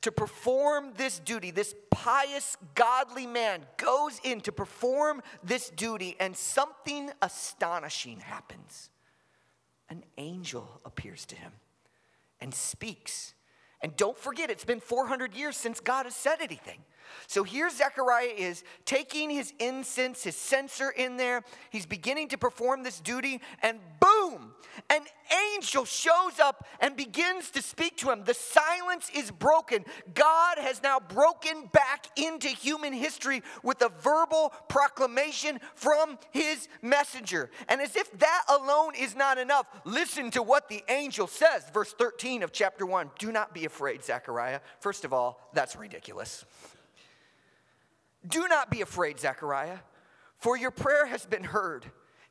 to 0.03 0.11
perform 0.11 0.91
this 0.95 1.19
duty. 1.19 1.51
This 1.51 1.73
pious, 1.89 2.55
godly 2.75 3.25
man 3.25 3.61
goes 3.77 4.19
in 4.23 4.41
to 4.41 4.51
perform 4.51 5.21
this 5.43 5.69
duty, 5.69 6.15
and 6.19 6.35
something 6.37 7.09
astonishing 7.21 8.19
happens. 8.19 8.89
An 9.89 10.03
angel 10.17 10.81
appears 10.85 11.25
to 11.27 11.35
him 11.35 11.51
and 12.39 12.53
speaks. 12.53 13.33
And 13.81 13.95
don't 13.97 14.17
forget, 14.17 14.49
it's 14.49 14.65
been 14.65 14.79
400 14.79 15.35
years 15.35 15.57
since 15.57 15.79
God 15.79 16.05
has 16.05 16.15
said 16.15 16.37
anything. 16.41 16.79
So 17.27 17.43
here 17.43 17.69
Zechariah 17.69 18.33
is 18.37 18.63
taking 18.85 19.29
his 19.29 19.53
incense, 19.59 20.23
his 20.23 20.35
censer 20.35 20.89
in 20.89 21.17
there. 21.17 21.43
He's 21.69 21.85
beginning 21.85 22.29
to 22.29 22.37
perform 22.37 22.83
this 22.83 22.99
duty, 22.99 23.41
and 23.61 23.79
boom, 23.99 24.53
an 24.89 25.01
angel 25.55 25.85
shows 25.85 26.39
up 26.39 26.65
and 26.79 26.95
begins 26.95 27.51
to 27.51 27.61
speak 27.61 27.97
to 27.97 28.11
him. 28.11 28.23
The 28.23 28.33
silence 28.33 29.09
is 29.15 29.31
broken. 29.31 29.85
God 30.13 30.57
has 30.57 30.81
now 30.81 30.99
broken 30.99 31.69
back 31.71 32.07
into 32.17 32.47
human 32.47 32.93
history 32.93 33.43
with 33.61 33.81
a 33.81 33.89
verbal 34.01 34.53
proclamation 34.67 35.59
from 35.75 36.17
his 36.31 36.67
messenger. 36.81 37.49
And 37.69 37.81
as 37.81 37.95
if 37.95 38.11
that 38.19 38.43
alone 38.49 38.93
is 38.97 39.15
not 39.15 39.37
enough, 39.37 39.67
listen 39.85 40.31
to 40.31 40.43
what 40.43 40.69
the 40.69 40.83
angel 40.89 41.27
says. 41.27 41.63
Verse 41.73 41.93
13 41.93 42.43
of 42.43 42.51
chapter 42.51 42.85
1 42.85 43.11
Do 43.19 43.31
not 43.31 43.53
be 43.53 43.65
afraid, 43.65 44.03
Zechariah. 44.03 44.59
First 44.79 45.05
of 45.05 45.13
all, 45.13 45.49
that's 45.53 45.75
ridiculous. 45.75 46.45
Do 48.27 48.47
not 48.47 48.69
be 48.69 48.81
afraid, 48.81 49.19
Zechariah, 49.19 49.79
for 50.37 50.57
your 50.57 50.71
prayer 50.71 51.05
has 51.05 51.25
been 51.25 51.43
heard, 51.43 51.85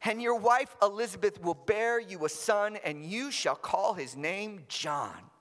and 0.04 0.20
your 0.20 0.37
wife 0.37 0.75
Elizabeth 0.82 1.40
will 1.42 1.54
bear 1.54 2.00
you 2.00 2.25
a 2.25 2.28
son, 2.28 2.76
and 2.84 3.04
you 3.04 3.30
shall 3.30 3.56
call 3.56 3.94
his 3.94 4.16
name 4.16 4.64
John 4.68 5.32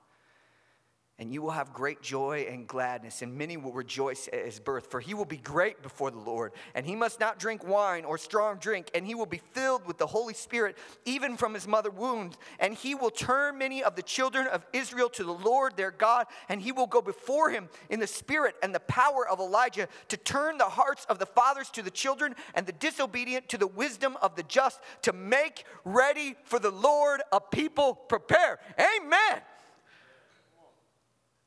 and 1.22 1.32
you 1.32 1.40
will 1.40 1.52
have 1.52 1.72
great 1.72 2.02
joy 2.02 2.48
and 2.50 2.66
gladness, 2.66 3.22
and 3.22 3.38
many 3.38 3.56
will 3.56 3.72
rejoice 3.72 4.28
at 4.32 4.44
his 4.44 4.58
birth. 4.58 4.90
For 4.90 4.98
he 4.98 5.14
will 5.14 5.24
be 5.24 5.36
great 5.36 5.80
before 5.80 6.10
the 6.10 6.18
Lord, 6.18 6.50
and 6.74 6.84
he 6.84 6.96
must 6.96 7.20
not 7.20 7.38
drink 7.38 7.64
wine 7.64 8.04
or 8.04 8.18
strong 8.18 8.56
drink, 8.58 8.90
and 8.92 9.06
he 9.06 9.14
will 9.14 9.26
be 9.26 9.40
filled 9.52 9.86
with 9.86 9.98
the 9.98 10.06
Holy 10.08 10.34
Spirit, 10.34 10.76
even 11.04 11.36
from 11.36 11.54
his 11.54 11.68
mother 11.68 11.90
womb. 11.90 12.32
And 12.58 12.74
he 12.74 12.96
will 12.96 13.12
turn 13.12 13.56
many 13.56 13.84
of 13.84 13.94
the 13.94 14.02
children 14.02 14.48
of 14.48 14.66
Israel 14.72 15.08
to 15.10 15.22
the 15.22 15.32
Lord 15.32 15.76
their 15.76 15.92
God, 15.92 16.26
and 16.48 16.60
he 16.60 16.72
will 16.72 16.88
go 16.88 17.00
before 17.00 17.50
him 17.50 17.68
in 17.88 18.00
the 18.00 18.08
spirit 18.08 18.56
and 18.60 18.74
the 18.74 18.80
power 18.80 19.28
of 19.28 19.38
Elijah 19.38 19.86
to 20.08 20.16
turn 20.16 20.58
the 20.58 20.64
hearts 20.64 21.06
of 21.08 21.20
the 21.20 21.26
fathers 21.26 21.70
to 21.70 21.82
the 21.82 21.90
children, 21.90 22.34
and 22.56 22.66
the 22.66 22.72
disobedient 22.72 23.48
to 23.50 23.58
the 23.58 23.68
wisdom 23.68 24.16
of 24.20 24.34
the 24.34 24.42
just, 24.42 24.80
to 25.02 25.12
make 25.12 25.62
ready 25.84 26.34
for 26.42 26.58
the 26.58 26.72
Lord 26.72 27.22
a 27.30 27.40
people 27.40 27.94
prepare. 27.94 28.58
Amen. 28.76 29.40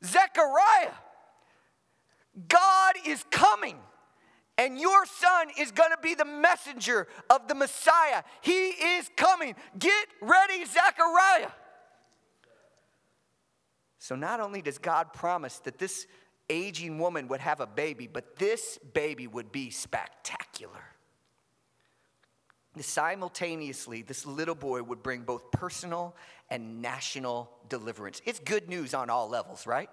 Zechariah, 0.05 0.93
God 2.47 2.95
is 3.05 3.23
coming. 3.31 3.77
And 4.57 4.79
your 4.79 5.05
son 5.05 5.47
is 5.59 5.71
going 5.71 5.91
to 5.91 5.97
be 6.01 6.15
the 6.15 6.23
messenger 6.23 7.07
of 7.29 7.47
the 7.49 7.55
Messiah. 7.55 8.23
He 8.39 8.69
is 8.69 9.09
coming. 9.17 9.53
Get 9.77 10.07
ready, 10.21 10.63
Zechariah. 10.63 11.51
So, 13.99 14.15
not 14.15 14.39
only 14.39 14.61
does 14.61 14.77
God 14.77 15.11
promise 15.11 15.59
that 15.59 15.77
this 15.77 16.07
aging 16.49 16.99
woman 16.99 17.27
would 17.27 17.41
have 17.41 17.59
a 17.59 17.67
baby, 17.67 18.07
but 18.07 18.37
this 18.37 18.77
baby 18.93 19.27
would 19.27 19.51
be 19.51 19.71
spectacular. 19.71 20.83
Simultaneously, 22.79 24.01
this 24.01 24.25
little 24.25 24.55
boy 24.55 24.83
would 24.83 25.01
bring 25.01 25.21
both 25.21 25.49
personal 25.51 26.15
and 26.49 26.81
national 26.81 27.49
deliverance. 27.69 28.21
It's 28.25 28.39
good 28.39 28.69
news 28.69 28.93
on 28.93 29.09
all 29.09 29.29
levels, 29.29 29.65
right? 29.65 29.89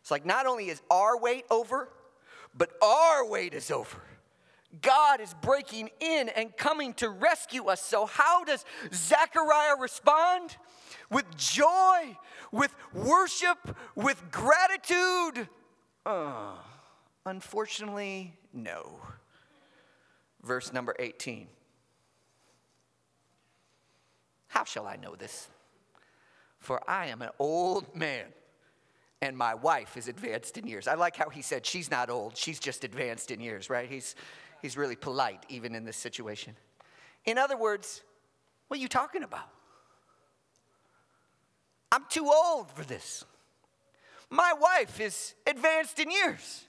It's 0.00 0.10
like 0.10 0.26
not 0.26 0.46
only 0.46 0.68
is 0.68 0.80
our 0.90 1.18
wait 1.18 1.44
over, 1.50 1.88
but 2.56 2.70
our 2.82 3.26
wait 3.28 3.54
is 3.54 3.70
over. 3.70 3.98
God 4.82 5.20
is 5.20 5.34
breaking 5.40 5.90
in 6.00 6.28
and 6.28 6.54
coming 6.56 6.92
to 6.94 7.08
rescue 7.08 7.66
us. 7.66 7.80
So, 7.80 8.04
how 8.04 8.44
does 8.44 8.64
Zechariah 8.92 9.76
respond? 9.80 10.56
With 11.10 11.24
joy, 11.36 12.16
with 12.52 12.74
worship, 12.92 13.76
with 13.94 14.22
gratitude? 14.30 15.48
Uh, 16.04 16.52
unfortunately, 17.24 18.34
no. 18.52 18.98
Verse 20.42 20.72
number 20.72 20.94
18. 20.98 21.48
How 24.48 24.64
shall 24.64 24.86
I 24.86 24.96
know 24.96 25.14
this? 25.14 25.48
For 26.58 26.80
I 26.88 27.06
am 27.06 27.22
an 27.22 27.30
old 27.38 27.94
man 27.94 28.26
and 29.20 29.36
my 29.36 29.54
wife 29.54 29.96
is 29.96 30.08
advanced 30.08 30.58
in 30.58 30.66
years. 30.66 30.86
I 30.86 30.94
like 30.94 31.16
how 31.16 31.28
he 31.28 31.42
said 31.42 31.66
she's 31.66 31.90
not 31.90 32.10
old, 32.10 32.36
she's 32.36 32.60
just 32.60 32.84
advanced 32.84 33.30
in 33.30 33.40
years, 33.40 33.68
right? 33.68 33.88
He's, 33.88 34.14
he's 34.62 34.76
really 34.76 34.96
polite 34.96 35.44
even 35.48 35.74
in 35.74 35.84
this 35.84 35.96
situation. 35.96 36.54
In 37.24 37.38
other 37.38 37.56
words, 37.56 38.02
what 38.68 38.78
are 38.78 38.82
you 38.82 38.88
talking 38.88 39.22
about? 39.22 39.48
I'm 41.90 42.04
too 42.08 42.30
old 42.32 42.70
for 42.70 42.84
this. 42.84 43.24
My 44.30 44.52
wife 44.52 45.00
is 45.00 45.34
advanced 45.46 45.98
in 45.98 46.10
years. 46.10 46.66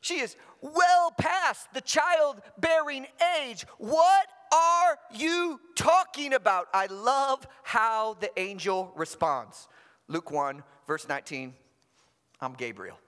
She 0.00 0.20
is 0.20 0.36
well 0.60 1.12
past 1.16 1.72
the 1.72 1.80
childbearing 1.80 3.06
age. 3.40 3.64
What 3.78 4.26
are 4.54 4.98
you 5.14 5.60
talking 5.74 6.34
about? 6.34 6.68
I 6.72 6.86
love 6.86 7.46
how 7.62 8.14
the 8.20 8.30
angel 8.38 8.92
responds. 8.96 9.68
Luke 10.08 10.30
1, 10.30 10.62
verse 10.86 11.08
19 11.08 11.54
I'm 12.40 12.54
Gabriel. 12.54 12.98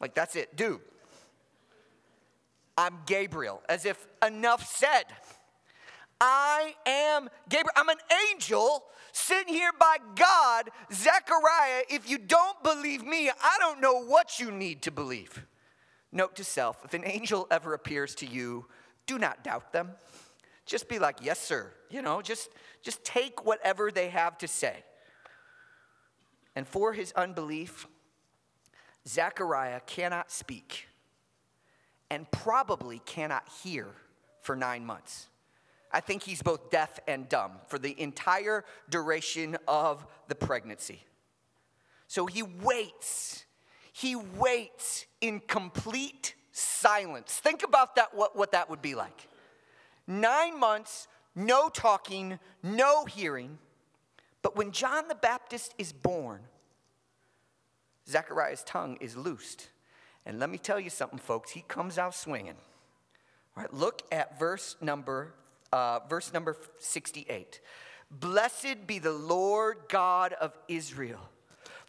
Like, 0.00 0.14
that's 0.14 0.34
it, 0.34 0.56
dude. 0.56 0.80
I'm 2.76 2.98
Gabriel, 3.06 3.62
as 3.68 3.84
if 3.84 4.06
enough 4.26 4.66
said. 4.66 5.04
I 6.20 6.74
am 6.86 7.28
Gabriel. 7.48 7.72
I'm 7.76 7.88
an 7.88 7.98
angel 8.30 8.84
sent 9.12 9.48
here 9.48 9.72
by 9.78 9.98
God. 10.16 10.70
Zechariah, 10.92 11.82
if 11.90 12.08
you 12.08 12.18
don't 12.18 12.62
believe 12.62 13.04
me, 13.04 13.28
I 13.28 13.56
don't 13.58 13.80
know 13.80 14.02
what 14.02 14.40
you 14.40 14.50
need 14.50 14.82
to 14.82 14.90
believe. 14.90 15.46
Note 16.10 16.36
to 16.36 16.44
self 16.44 16.84
if 16.84 16.94
an 16.94 17.04
angel 17.04 17.46
ever 17.50 17.74
appears 17.74 18.14
to 18.16 18.26
you, 18.26 18.66
do 19.12 19.18
not 19.18 19.44
doubt 19.44 19.72
them. 19.72 19.90
Just 20.64 20.88
be 20.88 20.98
like, 20.98 21.18
yes, 21.20 21.38
sir. 21.38 21.70
You 21.90 22.00
know, 22.00 22.22
just, 22.22 22.48
just 22.82 23.04
take 23.04 23.44
whatever 23.44 23.90
they 23.90 24.08
have 24.08 24.38
to 24.38 24.48
say. 24.48 24.84
And 26.56 26.66
for 26.66 26.94
his 26.94 27.12
unbelief, 27.12 27.86
Zechariah 29.06 29.80
cannot 29.80 30.30
speak 30.30 30.86
and 32.10 32.30
probably 32.30 33.00
cannot 33.04 33.46
hear 33.62 33.88
for 34.40 34.56
nine 34.56 34.86
months. 34.86 35.28
I 35.90 36.00
think 36.00 36.22
he's 36.22 36.42
both 36.42 36.70
deaf 36.70 36.98
and 37.06 37.28
dumb 37.28 37.52
for 37.66 37.78
the 37.78 38.00
entire 38.00 38.64
duration 38.88 39.58
of 39.68 40.06
the 40.28 40.34
pregnancy. 40.34 41.02
So 42.08 42.24
he 42.24 42.42
waits. 42.42 43.44
He 43.92 44.16
waits 44.16 45.04
in 45.20 45.40
complete 45.40 46.34
silence. 46.52 47.32
Think 47.32 47.62
about 47.62 47.96
that, 47.96 48.14
what, 48.14 48.36
what 48.36 48.52
that 48.52 48.70
would 48.70 48.80
be 48.80 48.94
like. 48.94 49.28
Nine 50.06 50.58
months, 50.58 51.08
no 51.34 51.68
talking, 51.68 52.38
no 52.62 53.04
hearing. 53.04 53.58
But 54.42 54.56
when 54.56 54.72
John 54.72 55.08
the 55.08 55.14
Baptist 55.14 55.74
is 55.78 55.92
born, 55.92 56.42
Zechariah's 58.08 58.62
tongue 58.64 58.98
is 59.00 59.16
loosed. 59.16 59.68
And 60.24 60.38
let 60.38 60.50
me 60.50 60.58
tell 60.58 60.78
you 60.78 60.90
something, 60.90 61.18
folks, 61.18 61.50
he 61.50 61.64
comes 61.66 61.98
out 61.98 62.14
swinging. 62.14 62.56
All 63.56 63.62
right, 63.62 63.72
look 63.72 64.02
at 64.12 64.38
verse 64.38 64.76
number 64.80 65.34
uh, 65.72 66.00
verse 66.08 66.32
number 66.32 66.56
68. 66.78 67.60
Blessed 68.10 68.86
be 68.86 68.98
the 68.98 69.12
Lord 69.12 69.78
God 69.88 70.34
of 70.34 70.56
Israel 70.68 71.20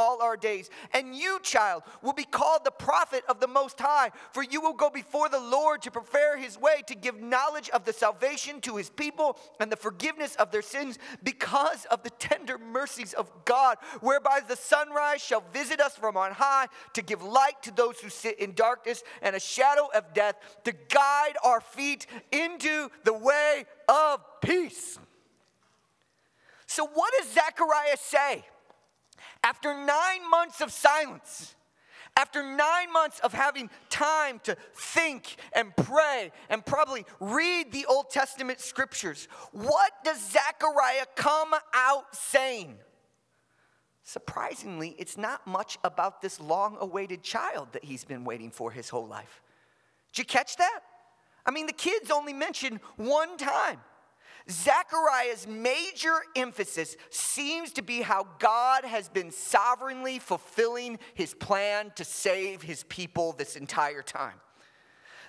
all 0.00 0.22
our 0.22 0.36
days. 0.36 0.70
And 0.94 1.14
you, 1.14 1.38
child, 1.42 1.82
will 2.02 2.14
be 2.14 2.24
called 2.24 2.64
the 2.64 2.70
prophet 2.70 3.22
of 3.28 3.38
the 3.38 3.46
Most 3.46 3.78
High, 3.78 4.10
for 4.32 4.42
you 4.42 4.62
will 4.62 4.72
go 4.72 4.88
before 4.88 5.28
the 5.28 5.38
Lord 5.38 5.82
to 5.82 5.90
prepare 5.90 6.38
his 6.38 6.58
way, 6.58 6.82
to 6.86 6.94
give 6.94 7.20
knowledge 7.20 7.68
of 7.68 7.84
the 7.84 7.92
salvation 7.92 8.62
to 8.62 8.76
his 8.76 8.88
people 8.88 9.36
and 9.60 9.70
the 9.70 9.76
forgiveness 9.76 10.36
of 10.36 10.50
their 10.50 10.62
sins 10.62 10.98
because 11.22 11.84
of 11.90 12.02
the 12.02 12.10
tender 12.10 12.56
mercies 12.56 13.12
of 13.12 13.30
God, 13.44 13.76
whereby 14.00 14.40
the 14.48 14.56
sunrise 14.56 15.20
shall 15.20 15.44
visit 15.52 15.80
us 15.80 15.96
from 15.96 16.16
on 16.16 16.32
high 16.32 16.66
to 16.94 17.02
give 17.02 17.22
light 17.22 17.62
to 17.62 17.70
those 17.70 18.00
who 18.00 18.08
sit 18.08 18.38
in 18.38 18.54
darkness 18.54 19.02
and 19.20 19.36
a 19.36 19.40
shadow 19.40 19.90
of 19.94 20.14
death, 20.14 20.36
to 20.64 20.72
guide 20.88 21.34
our 21.44 21.60
feet 21.60 22.06
into 22.32 22.88
the 23.04 23.12
way 23.12 23.66
of 23.86 24.20
peace. 24.40 24.98
So, 26.66 26.86
what 26.86 27.12
does 27.18 27.32
Zechariah 27.32 27.96
say? 27.98 28.44
After 29.42 29.72
nine 29.74 30.28
months 30.30 30.60
of 30.60 30.72
silence, 30.72 31.54
after 32.16 32.42
nine 32.42 32.92
months 32.92 33.20
of 33.20 33.32
having 33.32 33.70
time 33.88 34.40
to 34.44 34.56
think 34.74 35.36
and 35.52 35.74
pray 35.76 36.32
and 36.48 36.64
probably 36.64 37.06
read 37.20 37.72
the 37.72 37.86
Old 37.86 38.10
Testament 38.10 38.60
scriptures, 38.60 39.28
what 39.52 39.92
does 40.04 40.30
Zechariah 40.30 41.06
come 41.14 41.54
out 41.72 42.14
saying? 42.14 42.76
Surprisingly, 44.02 44.96
it's 44.98 45.16
not 45.16 45.46
much 45.46 45.78
about 45.84 46.20
this 46.20 46.40
long 46.40 46.76
awaited 46.80 47.22
child 47.22 47.68
that 47.72 47.84
he's 47.84 48.04
been 48.04 48.24
waiting 48.24 48.50
for 48.50 48.70
his 48.70 48.88
whole 48.88 49.06
life. 49.06 49.40
Did 50.12 50.18
you 50.18 50.24
catch 50.24 50.56
that? 50.56 50.80
I 51.46 51.52
mean, 51.52 51.66
the 51.66 51.72
kid's 51.72 52.10
only 52.10 52.32
mentioned 52.32 52.80
one 52.96 53.36
time. 53.36 53.80
Zechariah's 54.50 55.46
major 55.46 56.14
emphasis 56.36 56.96
seems 57.10 57.72
to 57.72 57.82
be 57.82 58.02
how 58.02 58.26
God 58.38 58.84
has 58.84 59.08
been 59.08 59.30
sovereignly 59.30 60.18
fulfilling 60.18 60.98
his 61.14 61.34
plan 61.34 61.92
to 61.96 62.04
save 62.04 62.62
his 62.62 62.84
people 62.84 63.32
this 63.32 63.56
entire 63.56 64.02
time. 64.02 64.40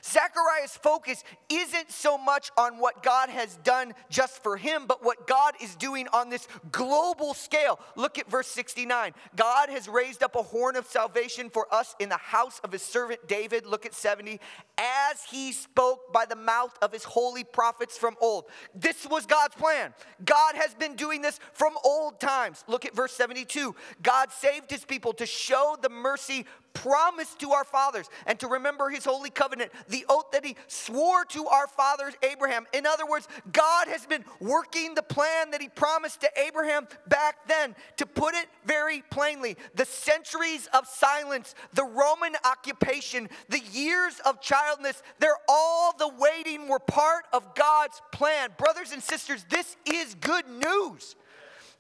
Zechariah's 0.04 0.78
focus 0.78 1.24
isn't 1.50 1.92
so 1.92 2.18
much 2.18 2.52
on 2.58 2.78
what 2.78 3.04
God 3.04 3.30
has 3.30 3.58
done 3.58 3.94
just 4.10 4.42
for 4.44 4.58
him, 4.58 4.86
but 4.88 5.04
what 5.04 5.28
God 5.28 5.54
is 5.62 5.76
doing 5.76 6.08
on 6.14 6.30
this 6.30 6.48
global 6.72 7.34
scale. 7.34 7.80
Look 7.96 8.18
at 8.18 8.30
verse 8.30 8.48
69. 8.48 9.14
God 9.36 9.70
has 9.70 9.88
raised 9.88 10.24
up 10.24 10.36
a 10.36 10.44
horn 10.44 10.76
of 10.76 10.88
salvation 10.88 11.50
for 11.50 11.74
us 11.74 11.96
in 12.00 12.10
the 12.10 12.18
house 12.18 12.60
of 12.64 12.72
his 12.72 12.82
servant 12.82 13.28
David. 13.28 13.66
Look 13.66 13.86
at 13.86 13.94
70. 13.94 14.40
As 14.78 15.24
he 15.30 15.52
spoke 15.52 16.12
by 16.12 16.26
the 16.26 16.36
mouth 16.36 16.78
of 16.82 16.92
his 16.92 17.04
holy 17.04 17.44
prophets 17.44 17.98
from 17.98 18.16
old. 18.22 18.46
This 18.74 19.06
was 19.08 19.26
God's 19.26 19.56
plan. 19.56 19.94
God 20.26 20.56
has 20.56 20.74
been 20.74 20.96
doing 20.96 21.22
this 21.22 21.40
from 21.54 21.74
old 21.84 22.20
times. 22.20 22.64
Look 22.68 22.86
at 22.86 22.96
verse 22.96 23.14
72. 23.14 23.76
God 24.02 24.32
saved 24.32 24.72
his 24.72 24.86
people 24.86 25.14
to 25.14 25.26
show 25.26 25.78
the 25.82 25.90
mercy 25.90 26.46
promised 26.74 27.40
to 27.40 27.52
our 27.52 27.64
fathers 27.64 28.08
and 28.26 28.40
to 28.40 28.48
remember 28.48 28.90
his 28.90 29.06
holy 29.06 29.30
covenant, 29.30 29.72
the 29.90 30.06
oath 30.10 30.32
that 30.32 30.46
he 30.46 30.56
swore 30.68 31.26
to 31.26 31.48
our 31.48 31.68
fathers 31.68 32.14
Abraham. 32.24 32.66
In 32.74 32.86
other 32.86 33.06
words, 33.06 33.28
God 33.52 33.88
has 33.88 34.06
been 34.06 34.24
working 34.40 34.96
the 34.96 35.04
plan 35.04 35.52
that 35.52 35.62
he 35.62 35.70
promised 35.70 36.22
to 36.22 36.30
Abraham 36.38 36.88
back 37.08 37.48
then. 37.48 37.76
To 37.98 38.06
put 38.06 38.34
it 38.34 38.48
very 38.66 39.04
plainly, 39.10 39.58
the 39.76 39.86
centuries 39.86 40.68
of 40.74 40.88
silence, 40.88 41.56
the 41.74 41.84
Roman 41.84 42.36
occupation, 42.46 43.30
the 43.50 43.62
years 43.72 44.20
of 44.26 44.42
childlessness, 44.42 45.04
they're 45.20 45.38
all 45.48 45.94
the 45.98 46.12
waiting 46.20 46.68
were 46.68 46.80
part 46.80 47.26
of 47.34 47.56
God's 47.56 48.02
plan. 48.12 48.50
Brothers 48.58 48.92
and 48.92 49.02
sisters, 49.02 49.46
this 49.50 49.76
is 49.86 50.16
good 50.16 50.48
news. 50.48 51.16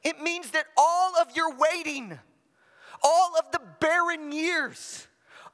It 0.03 0.19
means 0.19 0.51
that 0.51 0.65
all 0.77 1.15
of 1.17 1.35
your 1.35 1.55
waiting, 1.55 2.17
all 3.01 3.35
of 3.37 3.51
the 3.51 3.61
barren 3.79 4.31
years, 4.31 5.07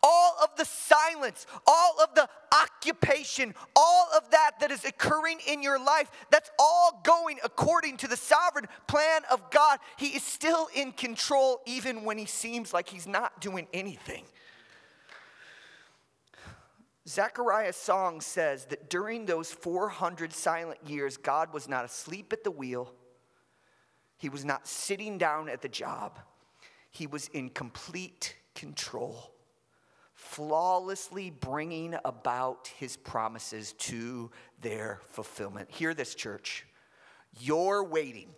all 0.04 0.36
of 0.44 0.50
the 0.58 0.66
silence, 0.66 1.46
all 1.66 1.96
of 2.02 2.14
the 2.16 2.28
occupation, 2.54 3.54
all 3.76 4.08
of 4.16 4.30
that 4.32 4.52
that 4.60 4.72
is 4.72 4.86
occurring 4.86 5.40
in 5.48 5.62
your 5.64 5.80
life, 5.80 6.10
that's 6.32 6.52
all 6.60 7.02
going 7.04 7.40
according 7.44 7.98
to 7.98 8.08
the 8.08 8.18
sovereign 8.18 8.68
plan 8.88 9.22
of 9.32 9.50
God. 9.52 9.80
He 9.98 10.08
is 10.08 10.24
still 10.24 10.68
in 10.76 10.92
control 10.92 11.62
even 11.66 12.04
when 12.04 12.18
he 12.18 12.26
seems 12.26 12.74
like 12.74 12.90
he's 12.90 13.08
not 13.08 13.42
doing 13.42 13.68
anything. 13.74 14.24
Zechariah's 17.08 17.78
song 17.78 18.20
says 18.20 18.66
that 18.66 18.90
during 18.90 19.26
those 19.26 19.50
400 19.50 20.34
silent 20.34 20.80
years, 20.86 21.16
God 21.16 21.54
was 21.54 21.70
not 21.70 21.86
asleep 21.86 22.34
at 22.34 22.44
the 22.44 22.52
wheel, 22.52 22.94
he 24.18 24.28
was 24.28 24.44
not 24.44 24.68
sitting 24.68 25.18
down 25.18 25.48
at 25.48 25.62
the 25.62 25.70
job 25.70 26.20
he 26.98 27.06
was 27.06 27.28
in 27.28 27.50
complete 27.50 28.36
control, 28.56 29.32
flawlessly 30.16 31.30
bringing 31.30 31.96
about 32.04 32.72
his 32.80 32.98
promises 32.98 33.74
to 33.74 34.32
their 34.62 35.00
fulfillment. 35.10 35.70
Hear 35.70 35.94
this, 35.94 36.16
church. 36.16 36.66
Your 37.40 37.84
waiting 37.84 38.30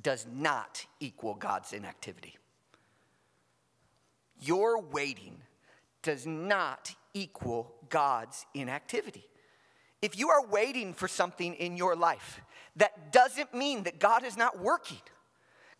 does 0.00 0.26
not 0.32 0.86
equal 1.00 1.34
God's 1.34 1.74
inactivity. 1.74 2.38
Your 4.40 4.80
waiting 4.80 5.36
does 6.02 6.26
not 6.26 6.94
equal 7.12 7.74
God's 7.90 8.46
inactivity. 8.54 9.24
If 10.00 10.18
you 10.18 10.30
are 10.30 10.46
waiting 10.46 10.94
for 10.94 11.08
something 11.08 11.54
in 11.54 11.76
your 11.76 11.94
life, 11.94 12.40
that 12.76 13.12
doesn't 13.12 13.52
mean 13.54 13.82
that 13.82 13.98
God 13.98 14.24
is 14.24 14.36
not 14.36 14.58
working. 14.58 14.98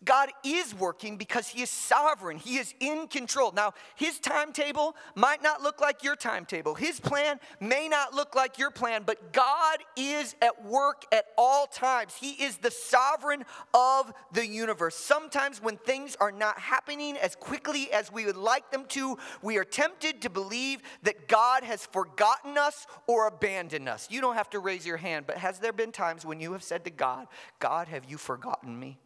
God 0.05 0.29
is 0.43 0.73
working 0.73 1.17
because 1.17 1.47
He 1.47 1.61
is 1.63 1.69
sovereign. 1.69 2.37
He 2.37 2.57
is 2.57 2.73
in 2.79 3.07
control. 3.07 3.51
Now, 3.51 3.73
His 3.95 4.19
timetable 4.19 4.95
might 5.15 5.41
not 5.43 5.61
look 5.61 5.81
like 5.81 6.03
your 6.03 6.15
timetable. 6.15 6.75
His 6.75 6.99
plan 6.99 7.39
may 7.59 7.89
not 7.89 8.13
look 8.13 8.35
like 8.35 8.57
your 8.57 8.71
plan, 8.71 9.03
but 9.05 9.33
God 9.33 9.79
is 9.97 10.35
at 10.41 10.63
work 10.63 11.05
at 11.11 11.25
all 11.37 11.65
times. 11.67 12.13
He 12.15 12.31
is 12.31 12.57
the 12.57 12.71
sovereign 12.71 13.43
of 13.73 14.13
the 14.31 14.45
universe. 14.45 14.95
Sometimes 14.95 15.61
when 15.61 15.77
things 15.77 16.15
are 16.19 16.31
not 16.31 16.59
happening 16.59 17.17
as 17.17 17.35
quickly 17.35 17.91
as 17.91 18.11
we 18.11 18.25
would 18.25 18.37
like 18.37 18.71
them 18.71 18.85
to, 18.89 19.17
we 19.41 19.57
are 19.57 19.63
tempted 19.63 20.21
to 20.21 20.29
believe 20.29 20.81
that 21.03 21.27
God 21.27 21.63
has 21.63 21.85
forgotten 21.87 22.57
us 22.57 22.85
or 23.07 23.27
abandoned 23.27 23.89
us. 23.89 24.07
You 24.11 24.21
don't 24.21 24.35
have 24.35 24.49
to 24.51 24.59
raise 24.59 24.85
your 24.85 24.97
hand, 24.97 25.25
but 25.25 25.37
has 25.37 25.59
there 25.59 25.73
been 25.73 25.91
times 25.91 26.25
when 26.25 26.39
you 26.39 26.53
have 26.53 26.63
said 26.63 26.83
to 26.85 26.91
God, 26.91 27.27
God, 27.59 27.87
have 27.87 28.05
you 28.05 28.17
forgotten 28.17 28.79
me? 28.79 28.99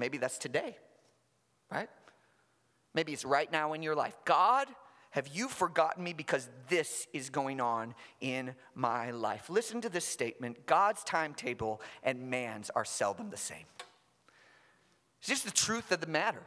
Maybe 0.00 0.18
that's 0.18 0.38
today, 0.38 0.76
right? 1.70 1.90
Maybe 2.94 3.12
it's 3.12 3.24
right 3.24 3.52
now 3.52 3.74
in 3.74 3.82
your 3.82 3.94
life. 3.94 4.16
God, 4.24 4.66
have 5.10 5.28
you 5.28 5.46
forgotten 5.46 6.02
me 6.02 6.14
because 6.14 6.48
this 6.68 7.06
is 7.12 7.28
going 7.28 7.60
on 7.60 7.94
in 8.20 8.54
my 8.74 9.10
life? 9.10 9.50
Listen 9.50 9.82
to 9.82 9.90
this 9.90 10.06
statement 10.06 10.66
God's 10.66 11.04
timetable 11.04 11.82
and 12.02 12.30
man's 12.30 12.70
are 12.70 12.84
seldom 12.84 13.28
the 13.28 13.36
same. 13.36 13.66
It's 15.18 15.28
just 15.28 15.44
the 15.44 15.50
truth 15.50 15.92
of 15.92 16.00
the 16.00 16.06
matter. 16.06 16.42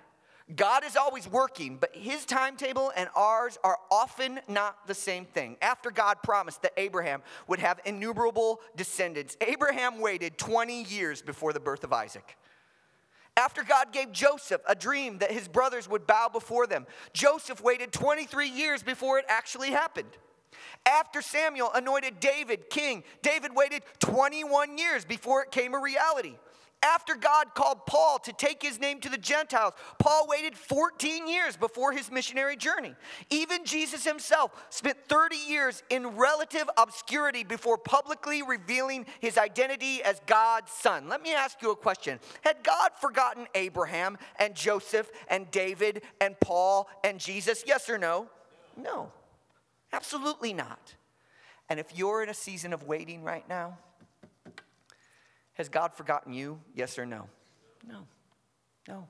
God 0.56 0.84
is 0.84 0.98
always 0.98 1.28
working, 1.28 1.78
but 1.78 1.96
his 1.96 2.26
timetable 2.26 2.92
and 2.98 3.08
ours 3.16 3.58
are 3.64 3.78
often 3.90 4.42
not 4.50 4.88
the 4.88 4.96
same 4.96 5.26
thing. 5.26 5.58
After 5.62 5.90
God 5.90 6.18
promised 6.22 6.64
that 6.64 6.74
Abraham 6.76 7.22
would 7.48 7.60
have 7.60 7.80
innumerable 7.86 8.60
descendants, 8.76 9.38
Abraham 9.42 10.00
waited 10.00 10.38
20 10.38 10.84
years 10.84 11.22
before 11.22 11.54
the 11.54 11.62
birth 11.62 11.84
of 11.84 11.94
Isaac. 11.94 12.36
After 13.36 13.64
God 13.64 13.92
gave 13.92 14.12
Joseph 14.12 14.62
a 14.68 14.76
dream 14.76 15.18
that 15.18 15.32
his 15.32 15.48
brothers 15.48 15.90
would 15.90 16.06
bow 16.06 16.30
before 16.32 16.68
them, 16.68 16.86
Joseph 17.14 17.62
waited 17.62 17.92
23 17.92 18.48
years 18.48 18.84
before 18.84 19.18
it 19.18 19.26
actually 19.28 19.72
happened. 19.72 20.10
After 20.86 21.22
Samuel 21.22 21.72
anointed 21.74 22.20
David 22.20 22.70
king, 22.70 23.04
David 23.22 23.56
waited 23.56 23.84
21 24.00 24.78
years 24.78 25.04
before 25.04 25.42
it 25.42 25.52
came 25.52 25.74
a 25.74 25.80
reality. 25.80 26.36
After 26.84 27.16
God 27.16 27.56
called 27.56 27.86
Paul 27.86 28.20
to 28.20 28.34
take 28.34 28.62
his 28.62 28.78
name 28.78 29.00
to 29.00 29.10
the 29.10 29.18
Gentiles, 29.18 29.74
Paul 30.00 30.28
waited 30.28 30.58
14 30.58 31.30
years 31.30 31.56
before 31.56 31.94
his 31.94 32.12
missionary 32.12 32.58
journey. 32.58 32.94
Even 33.30 33.64
Jesus 33.64 34.04
himself 34.04 34.52
spent 34.70 34.98
30 35.08 35.38
years 35.38 35.82
in 35.90 36.08
relative 36.08 36.70
obscurity 36.78 37.46
before 37.46 37.78
publicly 37.78 38.44
revealing 38.44 39.06
his 39.22 39.38
identity 39.38 40.04
as 40.04 40.20
God's 40.28 40.72
son. 40.72 41.08
Let 41.08 41.22
me 41.22 41.34
ask 41.34 41.62
you 41.62 41.72
a 41.72 41.76
question 41.76 42.20
Had 42.42 42.58
God 42.64 42.92
forgotten 43.00 43.48
Abraham 43.56 44.18
and 44.38 44.54
Joseph 44.54 45.10
and 45.30 45.50
David 45.52 46.04
and 46.20 46.38
Paul 46.42 46.90
and 47.04 47.18
Jesus? 47.18 47.64
Yes 47.66 47.90
or 47.90 47.98
no? 47.98 48.28
No, 48.76 49.12
absolutely 49.94 50.54
not. 50.54 50.96
And 51.70 51.80
if 51.80 51.98
you're 51.98 52.22
in 52.22 52.30
a 52.30 52.34
season 52.34 52.74
of 52.74 52.84
waiting 52.84 53.24
right 53.24 53.48
now, 53.48 53.78
has 55.54 55.70
God 55.70 55.94
forgotten 55.94 56.34
you? 56.34 56.60
Yes 56.74 56.98
or 56.98 57.06
no? 57.06 57.28
No. 57.88 58.08
No. 58.88 59.08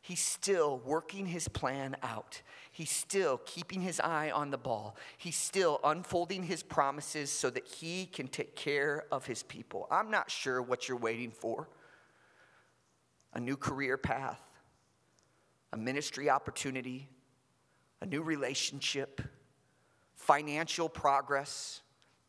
He's 0.00 0.20
still 0.20 0.80
working 0.84 1.26
his 1.26 1.48
plan 1.48 1.96
out. 2.02 2.40
He's 2.70 2.90
still 2.90 3.40
keeping 3.44 3.80
his 3.80 3.98
eye 3.98 4.30
on 4.30 4.50
the 4.50 4.58
ball. 4.58 4.96
He's 5.18 5.36
still 5.36 5.80
unfolding 5.82 6.44
his 6.44 6.62
promises 6.62 7.28
so 7.30 7.50
that 7.50 7.66
he 7.66 8.06
can 8.06 8.28
take 8.28 8.54
care 8.54 9.04
of 9.10 9.26
his 9.26 9.42
people. 9.42 9.88
I'm 9.90 10.10
not 10.10 10.30
sure 10.30 10.62
what 10.62 10.88
you're 10.88 10.96
waiting 10.96 11.32
for 11.32 11.68
a 13.34 13.40
new 13.40 13.56
career 13.56 13.98
path, 13.98 14.40
a 15.72 15.76
ministry 15.76 16.30
opportunity, 16.30 17.08
a 18.00 18.06
new 18.06 18.22
relationship, 18.22 19.20
financial 20.14 20.88
progress, 20.88 21.82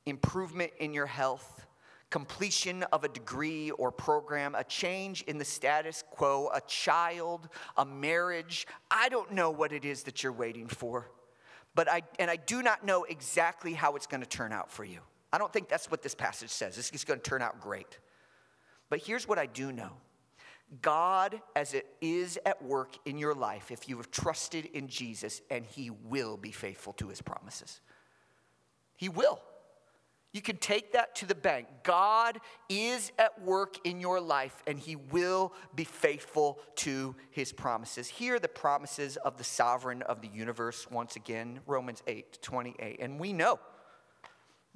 improvement 0.05 0.71
in 0.79 0.93
your 0.93 1.05
health 1.05 1.66
completion 2.09 2.83
of 2.83 3.03
a 3.03 3.07
degree 3.07 3.71
or 3.71 3.91
program, 3.91 4.55
a 4.55 4.63
change 4.63 5.23
in 5.23 5.37
the 5.37 5.45
status 5.45 6.03
quo, 6.09 6.49
a 6.53 6.61
child, 6.61 7.49
a 7.75 7.85
marriage. 7.85 8.65
I 8.89 9.09
don't 9.09 9.31
know 9.31 9.51
what 9.51 9.71
it 9.71 9.83
is 9.83 10.03
that 10.03 10.23
you're 10.23 10.31
waiting 10.31 10.67
for, 10.67 11.09
but 11.75 11.89
I, 11.89 12.03
and 12.19 12.31
I 12.31 12.37
do 12.37 12.63
not 12.63 12.85
know 12.85 13.03
exactly 13.03 13.73
how 13.73 13.95
it's 13.95 14.07
going 14.07 14.21
to 14.21 14.29
turn 14.29 14.53
out 14.53 14.71
for 14.71 14.85
you. 14.85 14.99
I 15.33 15.37
don't 15.37 15.51
think 15.51 15.67
that's 15.67 15.91
what 15.91 16.01
this 16.01 16.15
passage 16.15 16.49
says. 16.49 16.75
This 16.75 16.89
is 16.91 17.03
going 17.03 17.19
to 17.19 17.29
turn 17.29 17.41
out 17.41 17.59
great. 17.59 17.99
But 18.89 18.99
here's 18.99 19.27
what 19.27 19.37
I 19.37 19.45
do 19.45 19.71
know 19.71 19.91
God, 20.81 21.41
as 21.55 21.73
it 21.73 21.87
is 22.01 22.37
at 22.45 22.63
work 22.63 22.95
in 23.05 23.17
your 23.17 23.33
life, 23.33 23.71
if 23.71 23.87
you 23.87 23.97
have 23.97 24.11
trusted 24.11 24.65
in 24.73 24.87
Jesus, 24.87 25.41
and 25.49 25.65
He 25.65 25.89
will 25.89 26.37
be 26.37 26.51
faithful 26.51 26.93
to 26.93 27.07
His 27.07 27.21
promises. 27.21 27.81
He 28.95 29.09
will. 29.09 29.41
You 30.33 30.41
can 30.41 30.57
take 30.57 30.93
that 30.93 31.15
to 31.15 31.25
the 31.25 31.35
bank. 31.35 31.67
God 31.83 32.39
is 32.69 33.11
at 33.17 33.41
work 33.41 33.77
in 33.85 33.99
your 33.99 34.19
life 34.19 34.61
and 34.67 34.77
he 34.77 34.95
will 34.95 35.53
be 35.73 35.83
faithful 35.83 36.59
to 36.77 37.15
his 37.31 37.51
promises. 37.53 38.07
Here 38.07 38.35
are 38.35 38.39
the 38.39 38.47
promises 38.47 39.17
of 39.17 39.37
the 39.37 39.43
sovereign 39.43 40.01
of 40.03 40.21
the 40.21 40.27
universe 40.27 40.89
once 40.91 41.15
again, 41.15 41.61
Romans 41.65 42.03
8 42.07 42.39
28. 42.41 42.99
And 42.99 43.19
we 43.19 43.33
know 43.33 43.59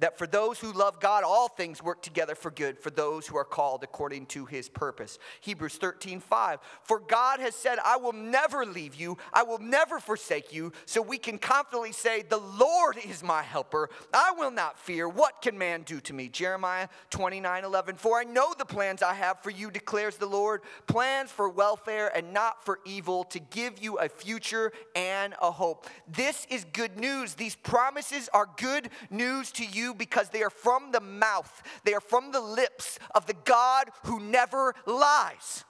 that 0.02 0.18
for 0.18 0.26
those 0.26 0.58
who 0.58 0.72
love 0.72 0.98
God, 0.98 1.22
all 1.22 1.46
things 1.46 1.80
work 1.80 2.02
together 2.02 2.34
for 2.34 2.50
good 2.50 2.76
for 2.76 2.90
those 2.90 3.24
who 3.24 3.36
are 3.36 3.44
called 3.44 3.84
according 3.84 4.26
to 4.26 4.44
his 4.44 4.68
purpose. 4.68 5.16
Hebrews 5.40 5.76
13, 5.76 6.18
5. 6.18 6.58
For 6.82 6.98
God 6.98 7.38
has 7.38 7.54
said, 7.54 7.78
I 7.84 7.98
will 7.98 8.12
never 8.12 8.66
leave 8.66 8.96
you, 8.96 9.16
I 9.32 9.44
will 9.44 9.60
never 9.60 10.00
forsake 10.00 10.52
you. 10.52 10.72
So 10.86 11.00
we 11.00 11.18
can 11.18 11.38
confidently 11.38 11.92
say, 11.92 12.22
The 12.22 12.38
Lord 12.38 12.96
is 13.08 13.22
my 13.22 13.42
helper. 13.42 13.90
I 14.12 14.32
will 14.36 14.50
not 14.50 14.76
fear. 14.76 15.08
What 15.08 15.40
can 15.40 15.56
man 15.56 15.82
do 15.82 16.00
to 16.00 16.12
me? 16.12 16.28
Jeremiah 16.28 16.88
29, 17.10 17.64
11. 17.64 17.94
For 17.94 18.18
I 18.18 18.24
know 18.24 18.54
the 18.58 18.64
plans 18.64 19.04
I 19.04 19.14
have 19.14 19.40
for 19.40 19.50
you, 19.50 19.70
declares 19.70 20.16
the 20.16 20.26
Lord 20.26 20.62
plans 20.88 21.30
for 21.30 21.48
welfare 21.48 22.10
and 22.16 22.32
not 22.32 22.64
for 22.64 22.80
evil, 22.84 23.22
to 23.24 23.38
give 23.38 23.80
you 23.80 24.00
a 24.00 24.08
future 24.08 24.72
and 24.96 25.34
a 25.40 25.52
hope. 25.52 25.86
This 26.08 26.44
is 26.50 26.64
good 26.72 26.98
news. 26.98 27.34
These 27.34 27.54
promises 27.54 28.28
are 28.34 28.48
good 28.56 28.90
news 29.08 29.52
to 29.52 29.64
you 29.64 29.91
because 29.94 30.28
they 30.28 30.42
are 30.42 30.50
from 30.50 30.92
the 30.92 31.00
mouth, 31.00 31.62
they 31.84 31.94
are 31.94 32.00
from 32.00 32.32
the 32.32 32.40
lips 32.40 32.98
of 33.14 33.26
the 33.26 33.36
God 33.44 33.90
who 34.04 34.20
never 34.20 34.74
lies. 34.86 35.64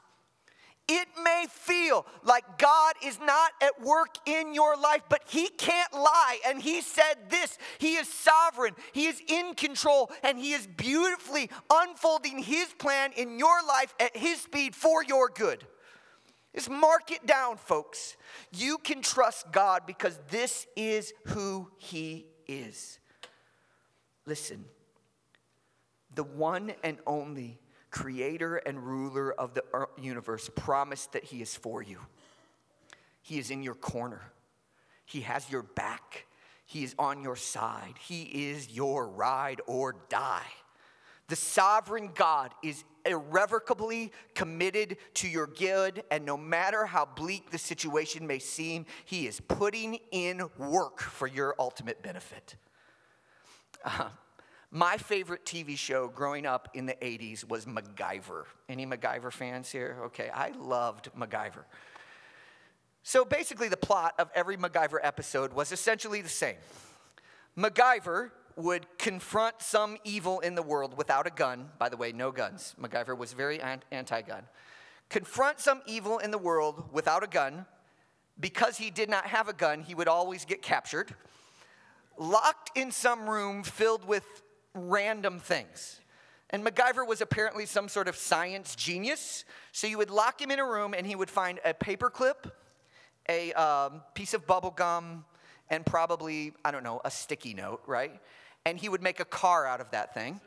It 0.88 1.06
may 1.22 1.46
feel 1.48 2.04
like 2.24 2.58
God 2.58 2.94
is 3.04 3.18
not 3.20 3.52
at 3.62 3.80
work 3.80 4.16
in 4.26 4.52
your 4.52 4.76
life, 4.76 5.02
but 5.08 5.22
He 5.28 5.48
can't 5.48 5.92
lie. 5.92 6.38
And 6.46 6.60
He 6.60 6.80
said 6.80 7.30
this 7.30 7.56
He 7.78 7.94
is 7.94 8.08
sovereign, 8.08 8.74
He 8.92 9.06
is 9.06 9.22
in 9.28 9.54
control, 9.54 10.10
and 10.22 10.38
He 10.38 10.52
is 10.52 10.66
beautifully 10.66 11.50
unfolding 11.70 12.40
His 12.40 12.72
plan 12.78 13.12
in 13.16 13.38
your 13.38 13.62
life 13.66 13.94
at 14.00 14.16
His 14.16 14.40
speed 14.40 14.74
for 14.74 15.04
your 15.04 15.28
good. 15.28 15.64
Just 16.54 16.68
mark 16.68 17.10
it 17.10 17.26
down, 17.26 17.56
folks. 17.56 18.16
You 18.52 18.76
can 18.78 19.00
trust 19.02 19.50
God 19.52 19.82
because 19.86 20.18
this 20.30 20.66
is 20.76 21.12
who 21.28 21.70
He 21.78 22.26
is. 22.46 22.98
Listen, 24.26 24.64
the 26.14 26.24
one 26.24 26.72
and 26.82 26.98
only 27.06 27.58
creator 27.90 28.56
and 28.56 28.86
ruler 28.86 29.32
of 29.32 29.54
the 29.54 29.62
universe 30.00 30.50
promised 30.54 31.12
that 31.12 31.24
he 31.24 31.42
is 31.42 31.54
for 31.54 31.82
you. 31.82 31.98
He 33.20 33.38
is 33.38 33.50
in 33.50 33.62
your 33.62 33.74
corner, 33.74 34.22
he 35.04 35.20
has 35.22 35.50
your 35.50 35.62
back, 35.62 36.26
he 36.66 36.84
is 36.84 36.94
on 36.98 37.22
your 37.22 37.36
side, 37.36 37.94
he 38.00 38.22
is 38.50 38.70
your 38.70 39.08
ride 39.08 39.60
or 39.66 39.96
die. 40.08 40.46
The 41.28 41.36
sovereign 41.36 42.10
God 42.14 42.52
is 42.62 42.84
irrevocably 43.06 44.12
committed 44.34 44.96
to 45.14 45.28
your 45.28 45.46
good, 45.46 46.02
and 46.10 46.24
no 46.24 46.36
matter 46.36 46.84
how 46.84 47.06
bleak 47.06 47.50
the 47.50 47.58
situation 47.58 48.26
may 48.26 48.38
seem, 48.38 48.86
He 49.04 49.26
is 49.26 49.40
putting 49.40 49.98
in 50.10 50.42
work 50.58 51.00
for 51.00 51.26
your 51.26 51.54
ultimate 51.58 52.02
benefit. 52.02 52.56
Uh, 53.84 54.08
my 54.70 54.96
favorite 54.96 55.44
TV 55.44 55.76
show 55.76 56.08
growing 56.08 56.46
up 56.46 56.68
in 56.74 56.86
the 56.86 56.94
80s 56.94 57.48
was 57.48 57.66
MacGyver. 57.66 58.44
Any 58.68 58.86
MacGyver 58.86 59.32
fans 59.32 59.70
here? 59.70 59.98
Okay, 60.06 60.30
I 60.30 60.50
loved 60.58 61.10
MacGyver. 61.18 61.64
So 63.02 63.24
basically, 63.24 63.68
the 63.68 63.76
plot 63.76 64.14
of 64.18 64.30
every 64.34 64.56
MacGyver 64.56 64.98
episode 65.02 65.52
was 65.52 65.72
essentially 65.72 66.22
the 66.22 66.28
same. 66.28 66.56
MacGyver 67.58 68.30
would 68.56 68.86
confront 68.98 69.60
some 69.60 69.96
evil 70.04 70.40
in 70.40 70.54
the 70.54 70.62
world 70.62 70.96
without 70.96 71.26
a 71.26 71.30
gun. 71.30 71.70
By 71.78 71.88
the 71.88 71.96
way, 71.96 72.12
no 72.12 72.30
guns. 72.30 72.74
MacGyver 72.80 73.16
was 73.16 73.32
very 73.32 73.60
anti 73.60 74.22
gun. 74.22 74.44
Confront 75.08 75.60
some 75.60 75.82
evil 75.86 76.18
in 76.18 76.30
the 76.30 76.38
world 76.38 76.84
without 76.92 77.22
a 77.22 77.26
gun. 77.26 77.66
Because 78.40 78.78
he 78.78 78.90
did 78.90 79.10
not 79.10 79.26
have 79.26 79.48
a 79.48 79.52
gun, 79.52 79.82
he 79.82 79.94
would 79.94 80.08
always 80.08 80.44
get 80.44 80.62
captured 80.62 81.14
locked 82.18 82.76
in 82.76 82.90
some 82.90 83.28
room 83.28 83.62
filled 83.62 84.06
with 84.06 84.24
random 84.74 85.38
things. 85.38 86.00
And 86.50 86.64
MacGyver 86.64 87.06
was 87.06 87.20
apparently 87.22 87.64
some 87.64 87.88
sort 87.88 88.08
of 88.08 88.16
science 88.16 88.74
genius. 88.74 89.44
So 89.72 89.86
you 89.86 89.98
would 89.98 90.10
lock 90.10 90.40
him 90.40 90.50
in 90.50 90.58
a 90.58 90.66
room 90.66 90.94
and 90.94 91.06
he 91.06 91.16
would 91.16 91.30
find 91.30 91.58
a 91.64 91.72
paperclip, 91.72 92.50
a 93.28 93.52
um, 93.54 94.02
piece 94.14 94.34
of 94.34 94.46
bubble 94.46 94.70
gum, 94.70 95.24
and 95.70 95.86
probably, 95.86 96.52
I 96.64 96.70
don't 96.70 96.84
know, 96.84 97.00
a 97.04 97.10
sticky 97.10 97.54
note, 97.54 97.82
right? 97.86 98.12
And 98.66 98.78
he 98.78 98.90
would 98.90 99.02
make 99.02 99.20
a 99.20 99.24
car 99.24 99.66
out 99.66 99.80
of 99.80 99.90
that 99.92 100.12
thing, 100.12 100.40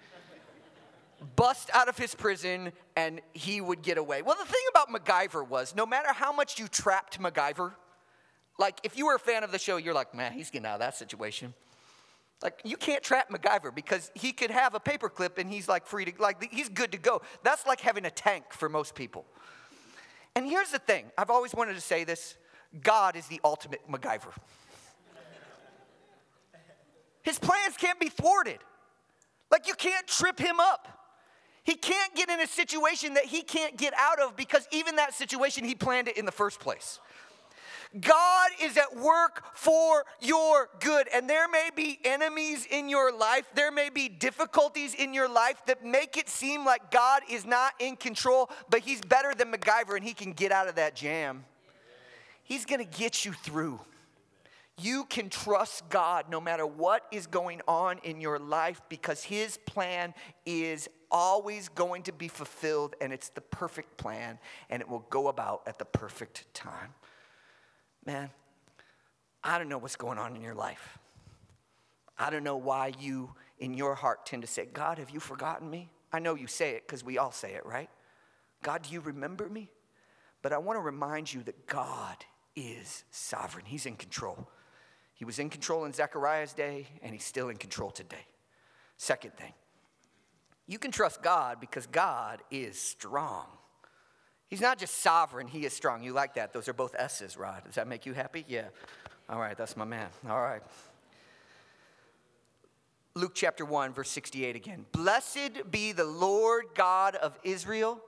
bust 1.35 1.71
out 1.73 1.89
of 1.89 1.97
his 1.97 2.13
prison, 2.13 2.71
and 2.95 3.19
he 3.33 3.59
would 3.59 3.81
get 3.81 3.97
away. 3.97 4.21
Well, 4.21 4.35
the 4.39 4.45
thing 4.45 4.61
about 4.69 4.89
MacGyver 4.89 5.47
was 5.47 5.75
no 5.75 5.87
matter 5.87 6.13
how 6.13 6.31
much 6.31 6.59
you 6.59 6.67
trapped 6.67 7.19
MacGyver, 7.19 7.73
like 8.57 8.79
if 8.83 8.97
you 8.97 9.05
were 9.05 9.15
a 9.15 9.19
fan 9.19 9.43
of 9.43 9.51
the 9.51 9.59
show, 9.59 9.77
you're 9.77 9.93
like, 9.93 10.13
man, 10.13 10.33
he's 10.33 10.49
getting 10.49 10.65
out 10.65 10.75
of 10.75 10.79
that 10.79 10.95
situation. 10.95 11.53
Like 12.43 12.61
you 12.63 12.77
can't 12.77 13.03
trap 13.03 13.29
MacGyver 13.29 13.73
because 13.73 14.11
he 14.13 14.31
could 14.31 14.51
have 14.51 14.75
a 14.75 14.79
paperclip 14.79 15.37
and 15.37 15.49
he's 15.49 15.67
like 15.67 15.87
free 15.87 16.05
to 16.05 16.11
like 16.19 16.51
he's 16.51 16.69
good 16.69 16.91
to 16.91 16.97
go. 16.97 17.21
That's 17.43 17.65
like 17.65 17.81
having 17.81 18.05
a 18.05 18.11
tank 18.11 18.45
for 18.51 18.69
most 18.69 18.95
people. 18.95 19.25
And 20.35 20.45
here's 20.45 20.69
the 20.69 20.79
thing, 20.79 21.05
I've 21.17 21.29
always 21.29 21.53
wanted 21.53 21.75
to 21.75 21.81
say 21.81 22.03
this, 22.03 22.35
God 22.83 23.15
is 23.15 23.27
the 23.27 23.39
ultimate 23.43 23.89
MacGyver. 23.89 24.33
His 27.23 27.39
plans 27.39 27.77
can't 27.77 27.99
be 27.99 28.09
thwarted. 28.09 28.59
Like 29.49 29.67
you 29.67 29.73
can't 29.73 30.05
trip 30.05 30.37
him 30.37 30.59
up. 30.59 30.87
He 31.63 31.73
can't 31.73 32.13
get 32.13 32.29
in 32.29 32.39
a 32.39 32.47
situation 32.47 33.15
that 33.15 33.25
he 33.25 33.41
can't 33.41 33.75
get 33.75 33.93
out 33.97 34.19
of 34.19 34.35
because 34.35 34.67
even 34.71 34.97
that 34.97 35.13
situation 35.13 35.63
he 35.63 35.73
planned 35.73 36.07
it 36.07 36.17
in 36.17 36.25
the 36.25 36.31
first 36.31 36.59
place. 36.59 36.99
God 37.99 38.49
is 38.61 38.77
at 38.77 38.95
work 38.95 39.43
for 39.53 40.05
your 40.21 40.69
good. 40.79 41.07
And 41.13 41.29
there 41.29 41.47
may 41.47 41.69
be 41.75 41.99
enemies 42.03 42.67
in 42.69 42.89
your 42.89 43.15
life, 43.15 43.45
there 43.55 43.71
may 43.71 43.89
be 43.89 44.09
difficulties 44.09 44.93
in 44.93 45.13
your 45.13 45.29
life 45.29 45.61
that 45.67 45.85
make 45.85 46.17
it 46.17 46.29
seem 46.29 46.65
like 46.65 46.91
God 46.91 47.21
is 47.29 47.45
not 47.45 47.73
in 47.79 47.95
control, 47.95 48.49
but 48.69 48.81
He's 48.81 49.01
better 49.01 49.33
than 49.33 49.51
MacGyver 49.51 49.95
and 49.95 50.03
He 50.03 50.13
can 50.13 50.33
get 50.33 50.51
out 50.51 50.67
of 50.67 50.75
that 50.75 50.95
jam. 50.95 51.45
He's 52.43 52.65
gonna 52.65 52.85
get 52.85 53.25
you 53.25 53.33
through. 53.33 53.79
You 54.77 55.05
can 55.05 55.29
trust 55.29 55.87
God 55.89 56.25
no 56.29 56.41
matter 56.41 56.65
what 56.65 57.05
is 57.11 57.27
going 57.27 57.61
on 57.65 57.99
in 58.03 58.19
your 58.19 58.39
life 58.39 58.81
because 58.89 59.23
His 59.23 59.57
plan 59.57 60.13
is 60.45 60.89
always 61.09 61.69
going 61.69 62.03
to 62.03 62.11
be 62.11 62.27
fulfilled 62.27 62.95
and 62.99 63.13
it's 63.13 63.29
the 63.29 63.41
perfect 63.41 63.95
plan 63.95 64.37
and 64.69 64.81
it 64.81 64.89
will 64.89 65.05
go 65.09 65.29
about 65.29 65.61
at 65.65 65.79
the 65.79 65.85
perfect 65.85 66.53
time. 66.53 66.93
Man, 68.05 68.29
I 69.43 69.57
don't 69.57 69.69
know 69.69 69.77
what's 69.77 69.95
going 69.95 70.17
on 70.17 70.35
in 70.35 70.41
your 70.41 70.55
life. 70.55 70.99
I 72.17 72.29
don't 72.29 72.43
know 72.43 72.57
why 72.57 72.93
you, 72.99 73.31
in 73.59 73.73
your 73.73 73.95
heart, 73.95 74.25
tend 74.25 74.43
to 74.43 74.47
say, 74.47 74.65
God, 74.65 74.99
have 74.99 75.09
you 75.09 75.19
forgotten 75.19 75.69
me? 75.69 75.89
I 76.13 76.19
know 76.19 76.35
you 76.35 76.47
say 76.47 76.71
it 76.71 76.87
because 76.87 77.03
we 77.03 77.17
all 77.17 77.31
say 77.31 77.53
it, 77.53 77.65
right? 77.65 77.89
God, 78.63 78.83
do 78.83 78.93
you 78.93 79.01
remember 79.01 79.49
me? 79.49 79.69
But 80.41 80.53
I 80.53 80.57
want 80.59 80.77
to 80.77 80.81
remind 80.81 81.33
you 81.33 81.43
that 81.43 81.67
God 81.67 82.17
is 82.55 83.03
sovereign, 83.11 83.65
He's 83.65 83.85
in 83.85 83.95
control. 83.95 84.47
He 85.13 85.25
was 85.25 85.39
in 85.39 85.49
control 85.49 85.85
in 85.85 85.93
Zechariah's 85.93 86.53
day, 86.53 86.87
and 87.01 87.13
He's 87.13 87.23
still 87.23 87.49
in 87.49 87.57
control 87.57 87.89
today. 87.89 88.27
Second 88.97 89.33
thing, 89.35 89.53
you 90.67 90.79
can 90.79 90.91
trust 90.91 91.21
God 91.21 91.59
because 91.59 91.85
God 91.87 92.41
is 92.49 92.79
strong. 92.79 93.45
He's 94.47 94.61
not 94.61 94.77
just 94.77 95.01
sovereign, 95.01 95.47
he 95.47 95.65
is 95.65 95.73
strong. 95.73 96.03
You 96.03 96.13
like 96.13 96.35
that? 96.35 96.53
Those 96.53 96.67
are 96.67 96.73
both 96.73 96.95
S's, 96.97 97.37
Rod. 97.37 97.63
Does 97.65 97.75
that 97.75 97.87
make 97.87 98.05
you 98.05 98.13
happy? 98.13 98.45
Yeah. 98.47 98.67
All 99.27 99.39
right, 99.39 99.57
that's 99.57 99.75
my 99.75 99.85
man. 99.85 100.09
All 100.29 100.41
right. 100.41 100.61
Luke 103.15 103.31
chapter 103.33 103.65
1, 103.65 103.93
verse 103.93 104.09
68 104.09 104.55
again. 104.55 104.85
Blessed 104.91 105.71
be 105.71 105.93
the 105.93 106.03
Lord 106.03 106.65
God 106.75 107.15
of 107.15 107.39
Israel, 107.43 108.01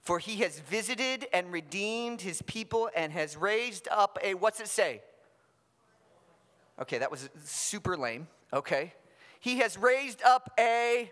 for 0.00 0.18
he 0.18 0.36
has 0.36 0.60
visited 0.60 1.26
and 1.32 1.50
redeemed 1.50 2.20
his 2.20 2.42
people 2.42 2.90
and 2.94 3.10
has 3.12 3.36
raised 3.36 3.88
up 3.90 4.18
a, 4.22 4.34
what's 4.34 4.60
it 4.60 4.68
say? 4.68 5.00
Okay, 6.80 6.98
that 6.98 7.10
was 7.10 7.30
super 7.44 7.96
lame. 7.96 8.28
Okay. 8.52 8.92
He 9.40 9.58
has 9.58 9.78
raised 9.78 10.22
up 10.22 10.52
a, 10.58 11.10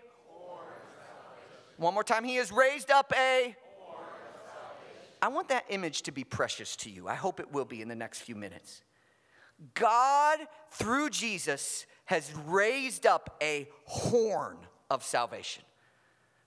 one 1.77 1.93
more 1.93 2.03
time. 2.03 2.23
He 2.23 2.35
has 2.35 2.51
raised 2.51 2.91
up 2.91 3.11
a, 3.17 3.55
I 5.23 5.29
want 5.29 5.47
that 5.47 5.63
image 5.69 6.01
to 6.01 6.11
be 6.11 6.25
precious 6.25 6.75
to 6.75 6.89
you. 6.89 7.07
I 7.07 7.15
hope 7.15 7.39
it 7.39 7.49
will 7.49 7.63
be 7.63 7.81
in 7.81 7.87
the 7.87 7.95
next 7.95 8.23
few 8.23 8.35
minutes. 8.35 8.81
God, 9.73 10.39
through 10.69 11.11
Jesus, 11.11 11.85
has 12.03 12.29
raised 12.45 13.05
up 13.05 13.37
a 13.41 13.69
horn 13.85 14.57
of 14.91 15.01
salvation. 15.01 15.63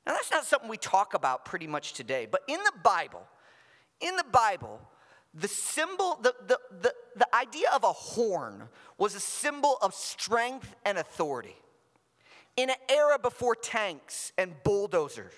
Now, 0.07 0.12
that's 0.12 0.31
not 0.31 0.45
something 0.45 0.69
we 0.69 0.77
talk 0.77 1.15
about 1.15 1.47
pretty 1.47 1.67
much 1.67 1.95
today, 1.95 2.29
but 2.31 2.43
in 2.49 2.59
the 2.65 2.73
Bible, 2.83 3.23
in 4.03 4.15
the 4.15 4.27
Bible, 4.31 4.79
the 5.33 5.49
symbol, 5.49 6.19
the, 6.23 6.35
the, 6.47 6.61
the, 6.83 6.93
the 7.17 7.35
idea 7.35 7.71
of 7.75 7.83
a 7.83 7.95
horn 7.95 8.69
was 8.99 9.15
a 9.15 9.21
symbol 9.21 9.79
of 9.81 9.95
strength 9.95 10.77
and 10.85 10.99
authority. 10.99 11.57
In 12.59 12.69
an 12.69 12.77
era 12.91 13.19
before 13.19 13.55
tanks 13.55 14.33
and 14.37 14.55
bulldozers, 14.65 15.33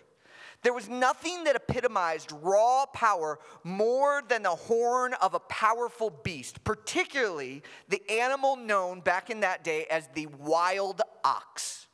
there 0.62 0.73
was 0.73 0.88
nothing 0.88 1.44
that 1.44 1.57
epitomized 1.57 2.33
raw 2.33 2.85
power 2.87 3.38
more 3.62 4.23
than 4.29 4.42
the 4.42 4.51
horn 4.51 5.14
of 5.14 5.35
a 5.35 5.40
powerful 5.40 6.11
beast, 6.11 6.64
particularly 6.64 7.62
the 7.88 8.03
animal 8.11 8.57
known 8.57 9.01
back 9.01 9.31
in 9.31 9.40
that 9.40 9.62
day 9.62 9.87
as 9.90 10.09
the 10.14 10.27
wild 10.27 11.01
ox. 11.25 11.87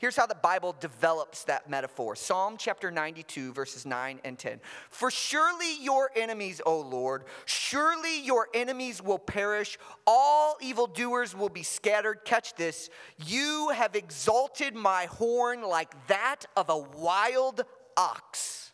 Here's 0.00 0.16
how 0.16 0.24
the 0.24 0.34
Bible 0.34 0.74
develops 0.80 1.44
that 1.44 1.68
metaphor 1.68 2.16
Psalm 2.16 2.56
chapter 2.58 2.90
92, 2.90 3.52
verses 3.52 3.84
9 3.84 4.20
and 4.24 4.38
10. 4.38 4.58
For 4.88 5.10
surely 5.10 5.76
your 5.78 6.10
enemies, 6.16 6.62
O 6.64 6.80
Lord, 6.80 7.24
surely 7.44 8.22
your 8.22 8.48
enemies 8.54 9.02
will 9.02 9.18
perish. 9.18 9.78
All 10.06 10.56
evildoers 10.62 11.36
will 11.36 11.50
be 11.50 11.62
scattered. 11.62 12.24
Catch 12.24 12.54
this. 12.54 12.88
You 13.26 13.72
have 13.74 13.94
exalted 13.94 14.74
my 14.74 15.04
horn 15.04 15.60
like 15.60 15.92
that 16.06 16.46
of 16.56 16.70
a 16.70 16.78
wild 16.78 17.64
ox. 18.00 18.72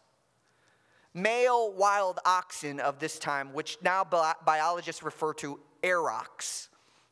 Male 1.13 1.73
wild 1.73 2.21
oxen 2.25 2.79
of 2.79 2.99
this 2.99 3.19
time, 3.19 3.53
which 3.53 3.79
now 3.83 4.05
biologists 4.05 5.03
refer 5.03 5.33
to 5.35 5.59
aurochs, 5.83 6.69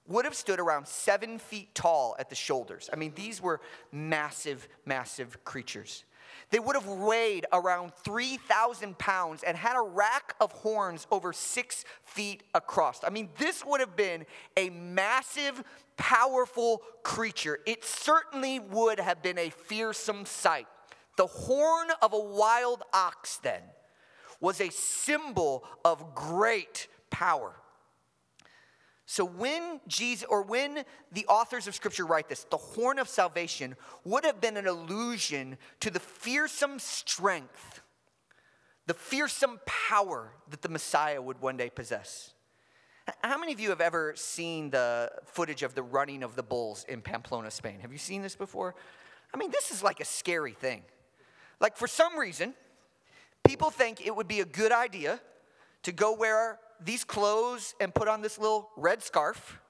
would 0.07 0.25
have 0.25 0.35
stood 0.35 0.61
around 0.61 0.87
seven 0.87 1.39
feet 1.39 1.75
tall 1.75 2.15
at 2.19 2.29
the 2.29 2.35
shoulders. 2.35 2.91
I 2.93 2.97
mean, 2.97 3.13
these 3.17 3.41
were 3.41 3.61
massive, 3.91 4.69
massive 4.85 5.43
creatures. 5.45 6.05
They 6.51 6.59
would 6.59 6.77
have 6.77 6.87
weighed 6.87 7.47
around 7.53 7.93
3,000 8.05 8.99
pounds 8.99 9.43
and 9.43 9.57
had 9.57 9.77
a 9.77 9.83
rack 9.83 10.35
of 10.41 10.53
horns 10.53 11.07
over 11.11 11.33
six 11.33 11.85
feet 12.05 12.43
across. 12.55 13.03
I 13.03 13.11
mean, 13.11 13.31
this 13.39 13.65
would 13.65 13.81
have 13.81 13.97
been 13.97 14.27
a 14.57 14.71
massive, 14.71 15.65
powerful 15.97 16.83
creature. 17.03 17.59
It 17.67 17.85
certainly 17.85 18.61
would 18.61 19.01
have 19.01 19.23
been 19.23 19.39
a 19.39 19.51
fearsome 19.51 20.27
sight. 20.27 20.67
The 21.17 21.27
horn 21.27 21.89
of 22.03 22.13
a 22.13 22.19
wild 22.19 22.83
ox, 22.93 23.39
then, 23.39 23.63
was 24.41 24.61
a 24.61 24.71
symbol 24.71 25.65
of 25.85 26.15
great 26.15 26.89
power. 27.11 27.55
So 29.07 29.25
when 29.25 29.81
Jesus 29.87 30.27
or 30.29 30.43
when 30.43 30.85
the 31.13 31.27
authors 31.27 31.67
of 31.67 31.75
scripture 31.75 32.07
write 32.07 32.29
this, 32.29 32.45
the 32.45 32.57
horn 32.57 32.99
of 32.99 33.09
salvation 33.09 33.77
would 34.05 34.25
have 34.25 34.41
been 34.41 34.57
an 34.57 34.67
allusion 34.67 35.59
to 35.81 35.91
the 35.91 36.01
fearsome 36.01 36.79
strength, 36.79 37.83
the 38.87 38.95
fearsome 38.95 39.61
power 39.67 40.33
that 40.51 40.63
the 40.63 40.69
Messiah 40.69 41.21
would 41.21 41.41
one 41.41 41.57
day 41.57 41.71
possess. 41.71 42.33
How 43.23 43.39
many 43.39 43.53
of 43.53 43.61
you 43.61 43.69
have 43.69 43.83
ever 43.83 44.15
seen 44.17 44.71
the 44.71 45.13
footage 45.27 45.63
of 45.63 45.75
the 45.75 45.83
running 45.83 46.23
of 46.23 46.37
the 46.37 46.43
bulls 46.43 46.87
in 46.89 47.03
Pamplona, 47.03 47.51
Spain? 47.51 47.81
Have 47.81 47.93
you 47.93 47.99
seen 47.99 48.23
this 48.23 48.35
before? 48.35 48.75
I 49.33 49.37
mean, 49.37 49.51
this 49.51 49.71
is 49.71 49.83
like 49.83 50.01
a 50.01 50.05
scary 50.05 50.53
thing. 50.53 50.83
Like, 51.61 51.77
for 51.77 51.87
some 51.87 52.19
reason, 52.19 52.55
people 53.45 53.71
think 53.71 54.07
it 54.07 54.15
would 54.15 54.29
be 54.29 54.41
a 54.41 54.45
good 54.45 54.73
idea 54.73 55.21
to 55.85 55.93
go 55.93 56.15
wear 56.15 56.59
these 56.81 57.05
clothes 57.05 57.75
and 57.81 57.95
put 57.95 58.09
on 58.09 58.21
this 58.21 58.39
little 58.39 58.71
red 58.77 59.03
scarf, 59.03 59.61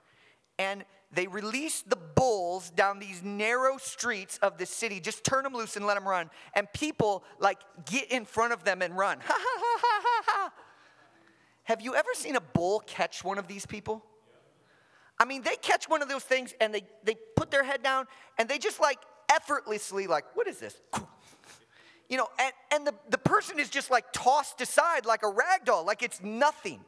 and 0.59 0.85
they 1.13 1.27
release 1.27 1.83
the 1.83 1.97
bulls 1.97 2.71
down 2.71 2.99
these 2.99 3.23
narrow 3.23 3.77
streets 3.79 4.39
of 4.43 4.59
the 4.59 4.67
city, 4.67 5.01
just 5.01 5.25
turn 5.25 5.45
them 5.45 5.55
loose 5.55 5.77
and 5.77 5.87
let 5.87 5.95
them 5.95 6.07
run. 6.09 6.31
And 6.55 6.73
people 6.73 7.25
like 7.39 7.59
get 7.87 8.11
in 8.11 8.25
front 8.25 8.53
of 8.53 8.65
them 8.65 8.83
and 8.83 8.97
run. 8.97 9.19
Ha 9.25 9.35
ha 9.37 9.59
ha 9.59 9.79
ha 9.81 10.03
ha 10.05 10.23
ha. 10.27 10.53
Have 11.65 11.81
you 11.81 11.95
ever 11.95 12.11
seen 12.15 12.37
a 12.37 12.41
bull 12.41 12.81
catch 12.87 13.25
one 13.25 13.39
of 13.39 13.47
these 13.47 13.65
people? 13.65 14.05
I 15.19 15.25
mean, 15.25 15.43
they 15.43 15.57
catch 15.57 15.89
one 15.89 16.03
of 16.03 16.09
those 16.09 16.25
things 16.25 16.53
and 16.61 16.75
they, 16.75 16.83
they 17.05 17.15
put 17.37 17.51
their 17.51 17.63
head 17.63 17.83
down 17.83 18.07
and 18.39 18.49
they 18.49 18.59
just 18.59 18.81
like 18.81 18.99
effortlessly, 19.33 20.07
like, 20.07 20.25
what 20.35 20.47
is 20.47 20.59
this? 20.59 20.81
You 22.15 22.19
know, 22.19 22.29
and, 22.39 22.53
and 22.71 22.87
the, 22.87 22.95
the 23.11 23.19
person 23.19 23.59
is 23.59 23.69
just 23.69 23.91
like 23.91 24.05
tossed 24.13 24.61
aside 24.61 25.05
like 25.05 25.25
a 25.25 25.29
rag 25.29 25.65
doll, 25.65 25.85
like 25.85 26.01
it's 26.01 26.23
nothing. 26.23 26.79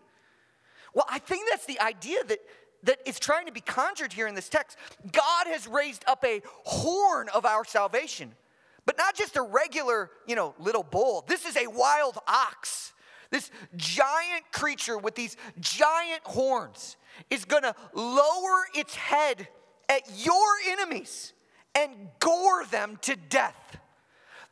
Well, 0.95 1.05
I 1.11 1.19
think 1.19 1.49
that's 1.51 1.67
the 1.67 1.81
idea 1.81 2.23
that, 2.29 2.39
that 2.85 2.99
is 3.05 3.19
trying 3.19 3.47
to 3.47 3.53
be 3.53 3.61
conjured 3.61 4.13
here 4.13 4.29
in 4.29 4.37
this 4.37 4.49
text. 4.49 4.79
God 5.11 5.49
has 5.49 5.67
raised 5.67 6.05
up 6.07 6.25
a 6.25 6.43
horn 6.63 7.29
of 7.35 7.45
our 7.45 7.65
salvation. 7.65 8.37
But 8.85 8.99
not 8.99 9.17
just 9.17 9.37
a 9.37 9.43
regular, 9.43 10.13
you 10.29 10.37
know, 10.37 10.55
little 10.61 10.85
bull. 10.85 11.25
This 11.27 11.45
is 11.45 11.57
a 11.57 11.67
wild 11.67 12.19
ox. 12.29 12.93
This 13.31 13.51
giant 13.75 14.45
creature 14.53 14.97
with 14.97 15.17
these 15.17 15.37
giant 15.59 16.23
horns 16.23 16.97
is 17.31 17.45
to 17.65 17.75
lower 17.95 18.67
its 18.77 18.95
head 18.95 19.49
at 19.89 20.03
your 20.25 20.47
enemies 20.69 21.33
and 21.75 21.91
gore 22.21 22.65
them 22.67 22.97
to 23.03 23.17
death. 23.17 23.81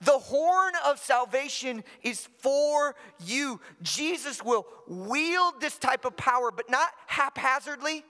The 0.04 0.18
horn 0.18 0.74
of 0.86 0.98
salvation 0.98 1.82
is 2.02 2.28
for 2.38 2.94
you. 3.24 3.60
Jesus 3.82 4.42
will 4.42 4.66
wield 4.86 5.60
this 5.60 5.78
type 5.78 6.04
of 6.04 6.16
power, 6.16 6.50
but 6.50 6.68
not 6.68 6.88
haphazardly, 7.06 8.04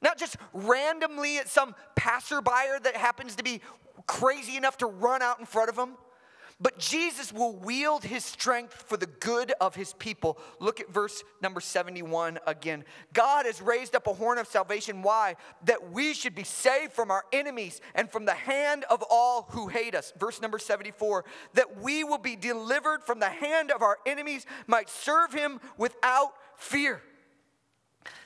not 0.00 0.18
just 0.18 0.36
randomly 0.52 1.38
at 1.38 1.48
some 1.48 1.74
passerby 1.94 2.50
that 2.82 2.96
happens 2.96 3.36
to 3.36 3.44
be 3.44 3.60
crazy 4.06 4.56
enough 4.56 4.78
to 4.78 4.86
run 4.86 5.22
out 5.22 5.38
in 5.38 5.46
front 5.46 5.70
of 5.70 5.76
him. 5.76 5.96
But 6.62 6.78
Jesus 6.78 7.32
will 7.32 7.56
wield 7.56 8.04
his 8.04 8.24
strength 8.24 8.84
for 8.86 8.96
the 8.96 9.06
good 9.06 9.52
of 9.60 9.74
his 9.74 9.94
people. 9.94 10.38
Look 10.60 10.78
at 10.78 10.92
verse 10.92 11.24
number 11.40 11.60
71 11.60 12.38
again. 12.46 12.84
God 13.12 13.46
has 13.46 13.60
raised 13.60 13.96
up 13.96 14.06
a 14.06 14.14
horn 14.14 14.38
of 14.38 14.46
salvation. 14.46 15.02
Why? 15.02 15.34
That 15.64 15.90
we 15.90 16.14
should 16.14 16.36
be 16.36 16.44
saved 16.44 16.92
from 16.92 17.10
our 17.10 17.24
enemies 17.32 17.80
and 17.96 18.08
from 18.08 18.26
the 18.26 18.34
hand 18.34 18.84
of 18.88 19.02
all 19.10 19.48
who 19.50 19.66
hate 19.66 19.96
us. 19.96 20.12
Verse 20.20 20.40
number 20.40 20.60
74 20.60 21.24
that 21.54 21.80
we 21.80 22.04
will 22.04 22.18
be 22.18 22.36
delivered 22.36 23.02
from 23.02 23.18
the 23.18 23.28
hand 23.28 23.72
of 23.72 23.82
our 23.82 23.98
enemies, 24.06 24.46
might 24.68 24.88
serve 24.88 25.32
him 25.32 25.60
without 25.76 26.32
fear. 26.56 27.02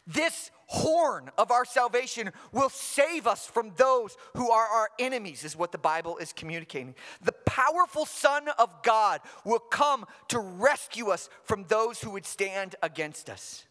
This 0.06 0.50
horn 0.66 1.30
of 1.36 1.50
our 1.50 1.64
salvation 1.64 2.30
will 2.52 2.68
save 2.68 3.26
us 3.26 3.46
from 3.46 3.72
those 3.76 4.16
who 4.34 4.50
are 4.50 4.66
our 4.66 4.88
enemies, 4.98 5.44
is 5.44 5.56
what 5.56 5.72
the 5.72 5.78
Bible 5.78 6.16
is 6.18 6.32
communicating. 6.32 6.94
The 7.22 7.32
powerful 7.32 8.06
Son 8.06 8.48
of 8.58 8.82
God 8.82 9.20
will 9.44 9.58
come 9.58 10.04
to 10.28 10.38
rescue 10.38 11.08
us 11.08 11.28
from 11.44 11.64
those 11.64 12.00
who 12.00 12.10
would 12.10 12.26
stand 12.26 12.76
against 12.82 13.28
us. 13.28 13.64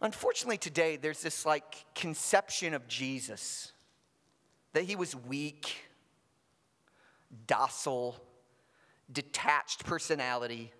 Unfortunately, 0.00 0.58
today 0.58 0.96
there's 0.96 1.22
this 1.22 1.44
like 1.44 1.84
conception 1.94 2.74
of 2.74 2.88
Jesus 2.88 3.72
that 4.72 4.84
he 4.84 4.96
was 4.96 5.14
weak, 5.14 5.76
docile, 7.46 8.16
detached 9.12 9.84
personality 9.84 10.72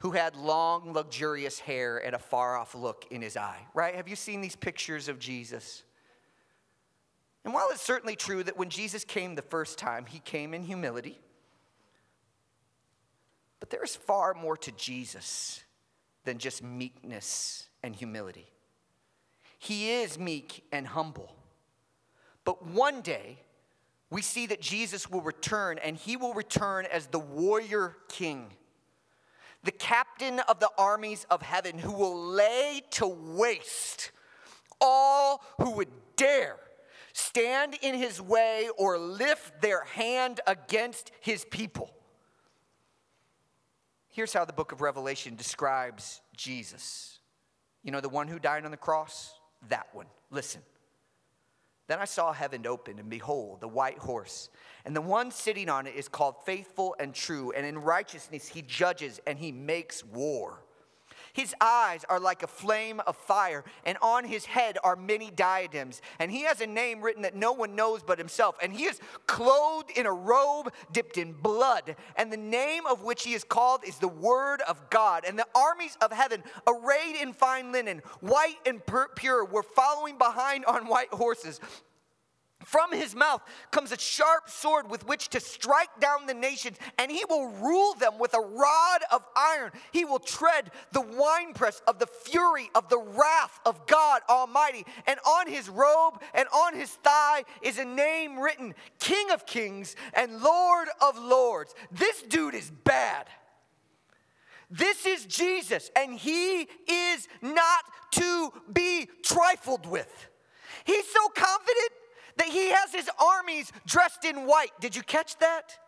who 0.00 0.12
had 0.12 0.36
long, 0.36 0.92
luxurious 0.92 1.58
hair 1.58 1.98
and 1.98 2.14
a 2.14 2.18
far 2.18 2.56
off 2.56 2.74
look 2.74 3.06
in 3.10 3.20
his 3.20 3.36
eye, 3.36 3.66
right? 3.74 3.94
Have 3.94 4.08
you 4.08 4.16
seen 4.16 4.40
these 4.40 4.54
pictures 4.54 5.08
of 5.08 5.18
Jesus? 5.18 5.82
And 7.44 7.52
while 7.52 7.68
it's 7.70 7.82
certainly 7.82 8.14
true 8.14 8.44
that 8.44 8.56
when 8.56 8.70
Jesus 8.70 9.04
came 9.04 9.34
the 9.34 9.42
first 9.42 9.78
time, 9.78 10.06
he 10.06 10.20
came 10.20 10.54
in 10.54 10.62
humility, 10.62 11.18
but 13.58 13.70
there 13.70 13.82
is 13.82 13.96
far 13.96 14.34
more 14.34 14.56
to 14.58 14.72
Jesus 14.72 15.64
than 16.24 16.38
just 16.38 16.62
meekness 16.62 17.68
and 17.82 17.96
humility. 17.96 18.50
He 19.58 19.90
is 19.90 20.18
meek 20.18 20.64
and 20.70 20.86
humble. 20.86 21.34
But 22.44 22.64
one 22.66 23.00
day, 23.00 23.38
we 24.10 24.22
see 24.22 24.46
that 24.46 24.60
Jesus 24.60 25.10
will 25.10 25.20
return, 25.22 25.78
and 25.78 25.96
he 25.96 26.16
will 26.16 26.34
return 26.34 26.86
as 26.86 27.08
the 27.08 27.18
warrior 27.18 27.96
king 28.08 28.52
the 29.64 29.72
captain 29.72 30.40
of 30.40 30.60
the 30.60 30.70
armies 30.78 31.26
of 31.30 31.42
heaven, 31.42 31.78
who 31.78 31.92
will 31.92 32.16
lay 32.16 32.82
to 32.92 33.06
waste 33.06 34.12
all 34.80 35.42
who 35.58 35.72
would 35.72 35.88
dare 36.16 36.56
stand 37.12 37.76
in 37.82 37.94
his 37.94 38.20
way 38.20 38.68
or 38.78 38.96
lift 38.96 39.60
their 39.60 39.84
hand 39.84 40.40
against 40.46 41.10
his 41.20 41.44
people. 41.44 41.90
Here's 44.08 44.32
how 44.32 44.44
the 44.44 44.52
book 44.52 44.72
of 44.72 44.80
Revelation 44.80 45.34
describes 45.34 46.20
Jesus. 46.36 47.18
You 47.82 47.90
know, 47.90 48.00
the 48.00 48.08
one 48.08 48.28
who 48.28 48.38
died 48.38 48.64
on 48.64 48.70
the 48.70 48.76
cross? 48.76 49.34
That 49.68 49.88
one. 49.92 50.06
Listen. 50.30 50.62
Then 51.88 51.98
I 51.98 52.04
saw 52.04 52.32
heaven 52.32 52.66
open, 52.66 52.98
and 52.98 53.08
behold, 53.08 53.60
the 53.60 53.68
white 53.68 53.98
horse. 53.98 54.50
And 54.84 54.94
the 54.94 55.00
one 55.00 55.30
sitting 55.30 55.68
on 55.68 55.86
it 55.86 55.94
is 55.96 56.06
called 56.06 56.36
faithful 56.44 56.94
and 57.00 57.14
true, 57.14 57.50
and 57.52 57.66
in 57.66 57.78
righteousness 57.78 58.46
he 58.46 58.62
judges 58.62 59.20
and 59.26 59.38
he 59.38 59.50
makes 59.50 60.04
war. 60.04 60.62
His 61.38 61.54
eyes 61.60 62.04
are 62.08 62.18
like 62.18 62.42
a 62.42 62.48
flame 62.48 63.00
of 63.06 63.16
fire, 63.16 63.62
and 63.84 63.96
on 64.02 64.24
his 64.24 64.44
head 64.44 64.76
are 64.82 64.96
many 64.96 65.30
diadems. 65.30 66.02
And 66.18 66.32
he 66.32 66.42
has 66.42 66.60
a 66.60 66.66
name 66.66 67.00
written 67.00 67.22
that 67.22 67.36
no 67.36 67.52
one 67.52 67.76
knows 67.76 68.02
but 68.02 68.18
himself. 68.18 68.56
And 68.60 68.72
he 68.72 68.86
is 68.86 68.98
clothed 69.28 69.92
in 69.96 70.04
a 70.04 70.12
robe 70.12 70.72
dipped 70.90 71.16
in 71.16 71.34
blood. 71.34 71.94
And 72.16 72.32
the 72.32 72.36
name 72.36 72.86
of 72.86 73.04
which 73.04 73.22
he 73.22 73.34
is 73.34 73.44
called 73.44 73.84
is 73.86 73.98
the 73.98 74.08
Word 74.08 74.62
of 74.62 74.90
God. 74.90 75.24
And 75.24 75.38
the 75.38 75.46
armies 75.54 75.96
of 76.00 76.10
heaven, 76.10 76.42
arrayed 76.66 77.14
in 77.22 77.32
fine 77.32 77.70
linen, 77.70 78.02
white 78.18 78.58
and 78.66 78.82
pure, 79.14 79.44
were 79.44 79.62
following 79.62 80.18
behind 80.18 80.64
on 80.64 80.88
white 80.88 81.12
horses. 81.12 81.60
From 82.68 82.92
his 82.92 83.14
mouth 83.14 83.40
comes 83.70 83.92
a 83.92 83.98
sharp 83.98 84.50
sword 84.50 84.90
with 84.90 85.06
which 85.06 85.28
to 85.30 85.40
strike 85.40 85.88
down 86.00 86.26
the 86.26 86.34
nations, 86.34 86.76
and 86.98 87.10
he 87.10 87.24
will 87.26 87.48
rule 87.48 87.94
them 87.94 88.18
with 88.18 88.34
a 88.34 88.40
rod 88.40 89.00
of 89.10 89.24
iron. 89.34 89.70
He 89.90 90.04
will 90.04 90.18
tread 90.18 90.70
the 90.92 91.00
winepress 91.00 91.80
of 91.86 91.98
the 91.98 92.06
fury 92.06 92.68
of 92.74 92.90
the 92.90 92.98
wrath 92.98 93.58
of 93.64 93.86
God 93.86 94.20
Almighty. 94.28 94.84
And 95.06 95.18
on 95.20 95.46
his 95.46 95.70
robe 95.70 96.20
and 96.34 96.46
on 96.48 96.74
his 96.74 96.90
thigh 96.90 97.44
is 97.62 97.78
a 97.78 97.86
name 97.86 98.38
written 98.38 98.74
King 98.98 99.30
of 99.30 99.46
Kings 99.46 99.96
and 100.12 100.42
Lord 100.42 100.88
of 101.00 101.18
Lords. 101.18 101.74
This 101.90 102.20
dude 102.20 102.54
is 102.54 102.70
bad. 102.84 103.28
This 104.70 105.06
is 105.06 105.24
Jesus, 105.24 105.90
and 105.96 106.12
he 106.12 106.68
is 106.86 107.28
not 107.40 107.84
to 108.10 108.52
be 108.70 109.08
trifled 109.22 109.86
with. 109.86 110.28
He's 110.84 111.06
so 111.06 111.28
confident 111.34 111.92
that 112.38 112.48
he 112.48 112.70
has 112.70 112.92
his 112.92 113.10
armies 113.18 113.70
dressed 113.86 114.24
in 114.24 114.46
white. 114.46 114.70
Did 114.80 114.96
you 114.96 115.02
catch 115.02 115.36
that? 115.38 115.78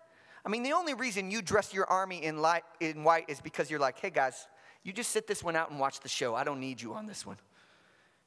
I 0.44 0.48
mean, 0.48 0.62
the 0.62 0.72
only 0.72 0.94
reason 0.94 1.30
you 1.30 1.42
dress 1.42 1.74
your 1.74 1.86
army 1.86 2.24
in, 2.24 2.40
light, 2.40 2.64
in 2.80 3.04
white 3.04 3.24
is 3.28 3.40
because 3.40 3.70
you're 3.70 3.80
like, 3.80 3.98
hey 3.98 4.10
guys, 4.10 4.46
you 4.82 4.92
just 4.92 5.10
sit 5.10 5.26
this 5.26 5.42
one 5.42 5.56
out 5.56 5.70
and 5.70 5.78
watch 5.78 6.00
the 6.00 6.08
show. 6.08 6.34
I 6.34 6.44
don't 6.44 6.60
need 6.60 6.80
you 6.80 6.94
on 6.94 7.06
this 7.06 7.26
one. 7.26 7.36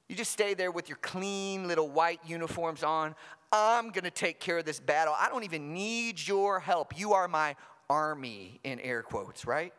You 0.08 0.16
just 0.16 0.32
stay 0.32 0.54
there 0.54 0.72
with 0.72 0.90
your 0.90 0.98
clean 1.02 1.68
little 1.68 1.90
white 1.90 2.20
uniforms 2.26 2.84
on. 2.84 3.16
I'm 3.52 3.90
going 3.90 4.04
to 4.04 4.12
take 4.12 4.40
care 4.40 4.58
of 4.58 4.66
this 4.66 4.80
battle. 4.80 5.16
I 5.18 5.30
don't 5.30 5.44
even 5.44 5.74
need 5.74 6.26
your 6.28 6.60
help. 6.60 6.98
You 6.98 7.14
are 7.14 7.28
my 7.28 7.56
army, 7.90 8.60
in 8.64 8.80
air 8.80 9.02
quotes, 9.02 9.46
right? 9.46 9.74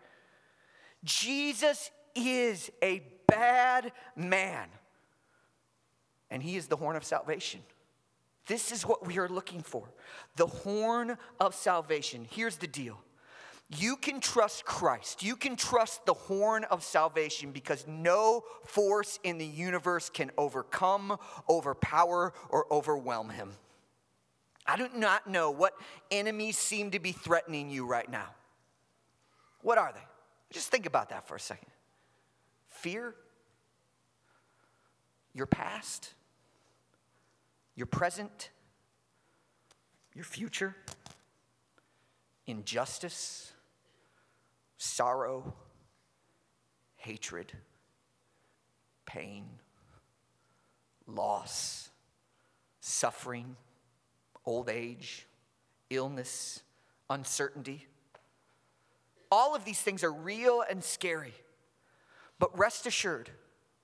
Jesus 1.04 1.90
is 2.14 2.70
a 2.82 3.02
bad 3.26 3.92
man, 4.16 4.68
and 6.30 6.42
he 6.42 6.56
is 6.56 6.66
the 6.66 6.76
horn 6.76 6.96
of 6.96 7.04
salvation. 7.04 7.60
This 8.46 8.72
is 8.72 8.86
what 8.86 9.06
we 9.06 9.18
are 9.18 9.28
looking 9.28 9.62
for 9.62 9.88
the 10.36 10.46
horn 10.46 11.16
of 11.40 11.54
salvation. 11.54 12.26
Here's 12.30 12.56
the 12.56 12.66
deal 12.66 12.98
you 13.70 13.96
can 13.96 14.20
trust 14.20 14.64
Christ, 14.64 15.22
you 15.22 15.36
can 15.36 15.56
trust 15.56 16.04
the 16.06 16.14
horn 16.14 16.64
of 16.64 16.82
salvation 16.82 17.50
because 17.50 17.86
no 17.88 18.44
force 18.64 19.18
in 19.24 19.38
the 19.38 19.46
universe 19.46 20.10
can 20.10 20.30
overcome, 20.36 21.16
overpower, 21.48 22.32
or 22.50 22.72
overwhelm 22.72 23.30
him. 23.30 23.52
I 24.66 24.76
do 24.76 24.88
not 24.94 25.26
know 25.26 25.50
what 25.50 25.74
enemies 26.10 26.56
seem 26.56 26.90
to 26.92 26.98
be 26.98 27.12
threatening 27.12 27.70
you 27.70 27.86
right 27.86 28.10
now. 28.10 28.30
What 29.62 29.78
are 29.78 29.92
they? 29.92 30.00
Just 30.50 30.70
think 30.70 30.86
about 30.86 31.10
that 31.10 31.26
for 31.26 31.36
a 31.36 31.40
second. 31.40 31.68
Fear? 32.68 33.14
Your 35.32 35.46
past? 35.46 36.14
Your 37.76 37.86
present, 37.86 38.50
your 40.14 40.24
future, 40.24 40.76
injustice, 42.46 43.52
sorrow, 44.76 45.54
hatred, 46.96 47.52
pain, 49.06 49.44
loss, 51.06 51.90
suffering, 52.80 53.56
old 54.46 54.68
age, 54.68 55.26
illness, 55.90 56.62
uncertainty. 57.10 57.86
All 59.30 59.54
of 59.54 59.64
these 59.64 59.80
things 59.80 60.04
are 60.04 60.12
real 60.12 60.62
and 60.68 60.82
scary. 60.82 61.34
But 62.38 62.56
rest 62.58 62.86
assured, 62.86 63.30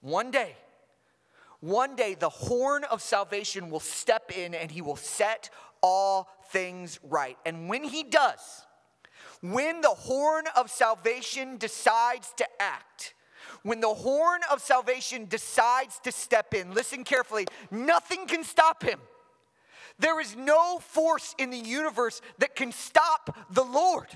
one 0.01 0.31
day, 0.31 0.57
one 1.61 1.95
day, 1.95 2.15
the 2.15 2.29
horn 2.29 2.85
of 2.85 3.03
salvation 3.03 3.71
will 3.71 3.81
step 3.81 4.33
in 4.37 4.55
and 4.55 4.71
he 4.71 4.81
will 4.81 4.97
set 4.97 5.51
all 5.83 6.29
things 6.51 6.99
right. 7.03 7.37
And 7.45 7.69
when 7.69 7.85
he 7.85 8.03
does, 8.03 8.67
when 9.43 9.81
the 9.81 9.89
horn 9.89 10.45
of 10.57 10.71
salvation 10.71 11.59
decides 11.59 12.33
to 12.39 12.47
act, 12.61 13.15
when 13.63 13.81
the 13.81 13.89
horn 13.89 14.41
of 14.51 14.63
salvation 14.63 15.27
decides 15.27 15.99
to 16.01 16.13
step 16.13 16.55
in, 16.55 16.73
listen 16.73 17.05
carefully, 17.05 17.47
nothing 17.71 18.27
can 18.27 18.43
stop 18.43 18.83
him. 18.83 19.01
There 19.99 20.19
is 20.19 20.35
no 20.35 20.79
force 20.79 21.35
in 21.37 21.51
the 21.51 21.59
universe 21.59 22.23
that 22.39 22.57
can 22.57 22.73
stop 22.73 23.37
the 23.51 23.65
Lord. 23.65 24.07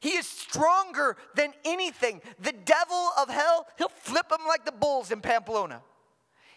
He 0.00 0.10
is 0.10 0.28
stronger 0.28 1.16
than 1.34 1.54
anything. 1.64 2.20
The 2.38 2.52
devil 2.52 3.08
of 3.18 3.30
hell, 3.30 3.66
he'll 3.78 3.88
flip 3.88 4.30
him 4.30 4.46
like 4.46 4.66
the 4.66 4.72
bulls 4.72 5.10
in 5.10 5.22
Pamplona. 5.22 5.80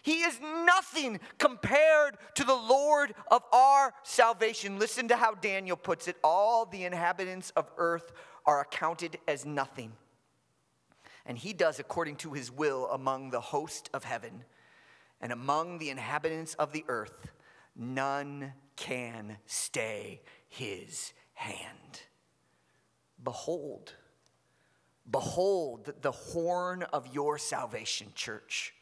He 0.08 0.22
is 0.22 0.40
nothing 0.40 1.20
compared 1.36 2.16
to 2.36 2.44
the 2.44 2.54
Lord 2.54 3.12
of 3.30 3.42
our 3.52 3.92
salvation. 4.04 4.78
Listen 4.78 5.06
to 5.08 5.16
how 5.16 5.34
Daniel 5.34 5.76
puts 5.76 6.08
it 6.08 6.16
all 6.24 6.64
the 6.64 6.86
inhabitants 6.86 7.52
of 7.54 7.70
earth 7.76 8.10
are 8.46 8.62
accounted 8.62 9.18
as 9.28 9.44
nothing. 9.44 9.92
And 11.26 11.36
he 11.36 11.52
does 11.52 11.78
according 11.78 12.16
to 12.16 12.32
his 12.32 12.50
will 12.50 12.88
among 12.90 13.28
the 13.28 13.42
host 13.42 13.90
of 13.92 14.04
heaven 14.04 14.44
and 15.20 15.30
among 15.30 15.76
the 15.76 15.90
inhabitants 15.90 16.54
of 16.54 16.72
the 16.72 16.86
earth. 16.88 17.30
None 17.76 18.54
can 18.76 19.36
stay 19.44 20.22
his 20.48 21.12
hand. 21.34 22.00
Behold, 23.22 23.92
behold 25.10 25.92
the 26.00 26.12
horn 26.12 26.82
of 26.94 27.12
your 27.12 27.36
salvation, 27.36 28.12
church. 28.14 28.72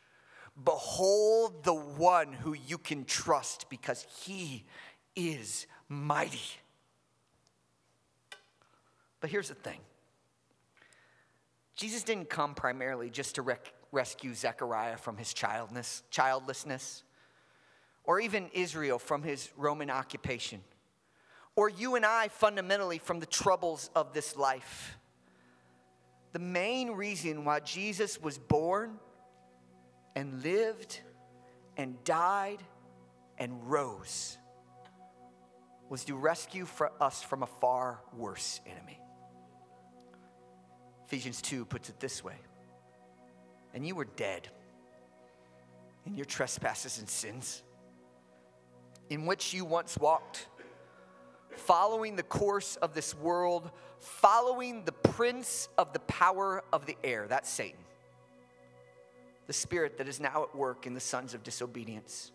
Behold 0.64 1.64
the 1.64 1.74
one 1.74 2.32
who 2.32 2.54
you 2.54 2.78
can 2.78 3.04
trust 3.04 3.68
because 3.68 4.06
he 4.24 4.64
is 5.14 5.66
mighty. 5.88 6.40
But 9.20 9.30
here's 9.30 9.48
the 9.48 9.54
thing 9.54 9.80
Jesus 11.74 12.02
didn't 12.02 12.30
come 12.30 12.54
primarily 12.54 13.10
just 13.10 13.34
to 13.34 13.42
rec- 13.42 13.72
rescue 13.92 14.34
Zechariah 14.34 14.96
from 14.96 15.18
his 15.18 15.34
childless, 15.34 16.02
childlessness, 16.10 17.02
or 18.04 18.18
even 18.20 18.48
Israel 18.54 18.98
from 18.98 19.22
his 19.22 19.50
Roman 19.56 19.90
occupation, 19.90 20.62
or 21.54 21.68
you 21.68 21.96
and 21.96 22.06
I 22.06 22.28
fundamentally 22.28 22.98
from 22.98 23.20
the 23.20 23.26
troubles 23.26 23.90
of 23.94 24.14
this 24.14 24.36
life. 24.36 24.96
The 26.32 26.38
main 26.38 26.92
reason 26.92 27.44
why 27.44 27.60
Jesus 27.60 28.20
was 28.20 28.38
born 28.38 28.98
and 30.16 30.42
lived 30.42 31.00
and 31.76 32.02
died 32.02 32.62
and 33.38 33.52
rose 33.70 34.38
was 35.90 36.04
to 36.06 36.16
rescue 36.16 36.64
for 36.64 36.90
us 37.00 37.22
from 37.22 37.42
a 37.42 37.46
far 37.46 38.00
worse 38.16 38.60
enemy. 38.66 38.98
Ephesians 41.06 41.40
2 41.42 41.66
puts 41.66 41.90
it 41.90 42.00
this 42.00 42.24
way 42.24 42.34
And 43.74 43.86
you 43.86 43.94
were 43.94 44.06
dead 44.06 44.48
in 46.06 46.16
your 46.16 46.24
trespasses 46.24 46.98
and 46.98 47.08
sins, 47.08 47.62
in 49.10 49.26
which 49.26 49.52
you 49.52 49.64
once 49.64 49.98
walked, 49.98 50.48
following 51.50 52.16
the 52.16 52.22
course 52.22 52.76
of 52.76 52.94
this 52.94 53.14
world, 53.14 53.70
following 54.00 54.84
the 54.84 54.92
prince 54.92 55.68
of 55.76 55.92
the 55.92 56.00
power 56.00 56.64
of 56.72 56.86
the 56.86 56.96
air. 57.04 57.26
That's 57.28 57.50
Satan 57.50 57.85
the 59.46 59.52
spirit 59.52 59.98
that 59.98 60.08
is 60.08 60.20
now 60.20 60.42
at 60.42 60.54
work 60.54 60.86
in 60.86 60.94
the 60.94 61.00
sons 61.00 61.34
of 61.34 61.42
disobedience, 61.42 62.32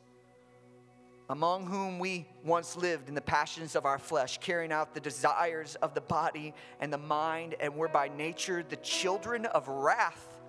among 1.29 1.65
whom 1.65 1.99
we 1.99 2.27
once 2.43 2.75
lived 2.75 3.09
in 3.09 3.15
the 3.15 3.21
passions 3.21 3.75
of 3.75 3.85
our 3.85 3.99
flesh, 3.99 4.37
carrying 4.39 4.71
out 4.71 4.93
the 4.93 4.99
desires 4.99 5.75
of 5.75 5.93
the 5.93 6.01
body 6.01 6.53
and 6.79 6.91
the 6.91 6.97
mind, 6.97 7.55
and 7.59 7.75
were 7.75 7.89
by 7.89 8.07
nature 8.09 8.63
the 8.67 8.77
children 8.77 9.45
of 9.45 9.67
wrath, 9.67 10.39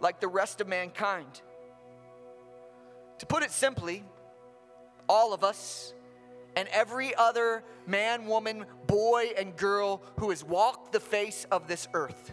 like 0.00 0.20
the 0.20 0.28
rest 0.28 0.60
of 0.60 0.68
mankind. 0.68 1.40
To 3.18 3.26
put 3.26 3.42
it 3.42 3.50
simply, 3.50 4.04
all 5.08 5.34
of 5.34 5.44
us 5.44 5.94
and 6.56 6.68
every 6.68 7.14
other 7.14 7.62
man, 7.86 8.26
woman, 8.26 8.64
boy, 8.86 9.30
and 9.36 9.56
girl 9.56 10.02
who 10.18 10.30
has 10.30 10.42
walked 10.42 10.92
the 10.92 11.00
face 11.00 11.46
of 11.50 11.68
this 11.68 11.86
earth 11.92 12.32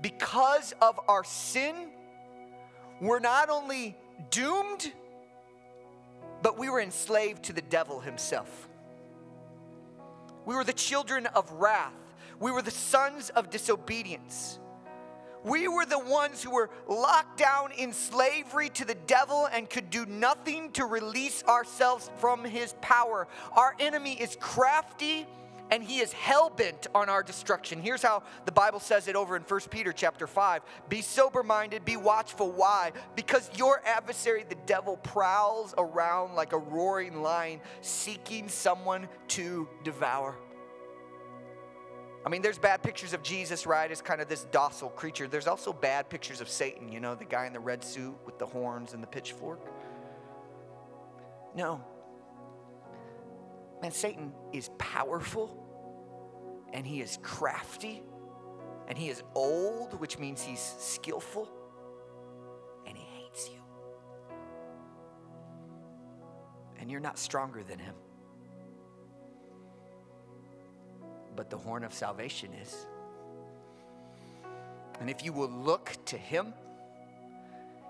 because 0.00 0.74
of 0.80 0.98
our 1.08 1.24
sin, 1.24 1.74
we're 3.00 3.20
not 3.20 3.50
only 3.50 3.96
doomed, 4.30 4.92
but 6.42 6.58
we 6.58 6.68
were 6.68 6.80
enslaved 6.80 7.44
to 7.44 7.52
the 7.52 7.62
devil 7.62 8.00
himself. 8.00 8.68
We 10.44 10.54
were 10.54 10.64
the 10.64 10.72
children 10.72 11.26
of 11.26 11.50
wrath. 11.52 11.92
We 12.40 12.50
were 12.50 12.62
the 12.62 12.70
sons 12.70 13.30
of 13.30 13.50
disobedience. 13.50 14.58
We 15.44 15.68
were 15.68 15.86
the 15.86 15.98
ones 15.98 16.42
who 16.42 16.50
were 16.50 16.70
locked 16.88 17.38
down 17.38 17.72
in 17.72 17.92
slavery 17.92 18.70
to 18.70 18.84
the 18.84 18.94
devil 18.94 19.48
and 19.52 19.68
could 19.68 19.90
do 19.90 20.04
nothing 20.06 20.72
to 20.72 20.84
release 20.84 21.44
ourselves 21.44 22.10
from 22.18 22.44
his 22.44 22.74
power. 22.80 23.28
Our 23.52 23.74
enemy 23.78 24.14
is 24.14 24.36
crafty 24.40 25.26
and 25.70 25.82
he 25.82 25.98
is 25.98 26.12
hell-bent 26.12 26.86
on 26.94 27.08
our 27.08 27.22
destruction. 27.22 27.80
Here's 27.80 28.02
how 28.02 28.22
the 28.44 28.52
Bible 28.52 28.80
says 28.80 29.08
it 29.08 29.16
over 29.16 29.36
in 29.36 29.42
1 29.42 29.60
Peter 29.70 29.92
chapter 29.92 30.26
5. 30.26 30.62
Be 30.88 31.02
sober-minded, 31.02 31.84
be 31.84 31.96
watchful. 31.96 32.50
Why? 32.50 32.92
Because 33.16 33.50
your 33.56 33.82
adversary, 33.84 34.44
the 34.48 34.56
devil, 34.66 34.96
prowls 34.98 35.74
around 35.76 36.34
like 36.34 36.52
a 36.52 36.58
roaring 36.58 37.22
lion, 37.22 37.60
seeking 37.80 38.48
someone 38.48 39.08
to 39.28 39.68
devour. 39.84 40.36
I 42.26 42.30
mean, 42.30 42.42
there's 42.42 42.58
bad 42.58 42.82
pictures 42.82 43.14
of 43.14 43.22
Jesus, 43.22 43.64
right, 43.66 43.90
as 43.90 44.02
kind 44.02 44.20
of 44.20 44.28
this 44.28 44.44
docile 44.44 44.90
creature. 44.90 45.28
There's 45.28 45.46
also 45.46 45.72
bad 45.72 46.10
pictures 46.10 46.40
of 46.40 46.48
Satan, 46.48 46.90
you 46.90 47.00
know, 47.00 47.14
the 47.14 47.24
guy 47.24 47.46
in 47.46 47.52
the 47.52 47.60
red 47.60 47.82
suit 47.82 48.14
with 48.26 48.38
the 48.38 48.46
horns 48.46 48.92
and 48.92 49.02
the 49.02 49.06
pitchfork. 49.06 49.60
No, 51.54 51.80
Man, 53.82 53.92
Satan 53.92 54.32
is 54.52 54.70
powerful 54.78 55.64
and 56.72 56.86
he 56.86 57.00
is 57.00 57.18
crafty 57.22 58.02
and 58.88 58.96
he 58.96 59.08
is 59.08 59.22
old, 59.34 59.98
which 60.00 60.18
means 60.18 60.42
he's 60.42 60.74
skillful 60.78 61.48
and 62.86 62.96
he 62.96 63.04
hates 63.04 63.48
you. 63.48 63.60
And 66.80 66.90
you're 66.90 67.00
not 67.00 67.18
stronger 67.18 67.62
than 67.62 67.78
him. 67.78 67.94
But 71.36 71.50
the 71.50 71.58
horn 71.58 71.84
of 71.84 71.92
salvation 71.92 72.52
is. 72.54 72.86
And 75.00 75.08
if 75.08 75.24
you 75.24 75.32
will 75.32 75.50
look 75.50 75.96
to 76.06 76.16
him, 76.16 76.52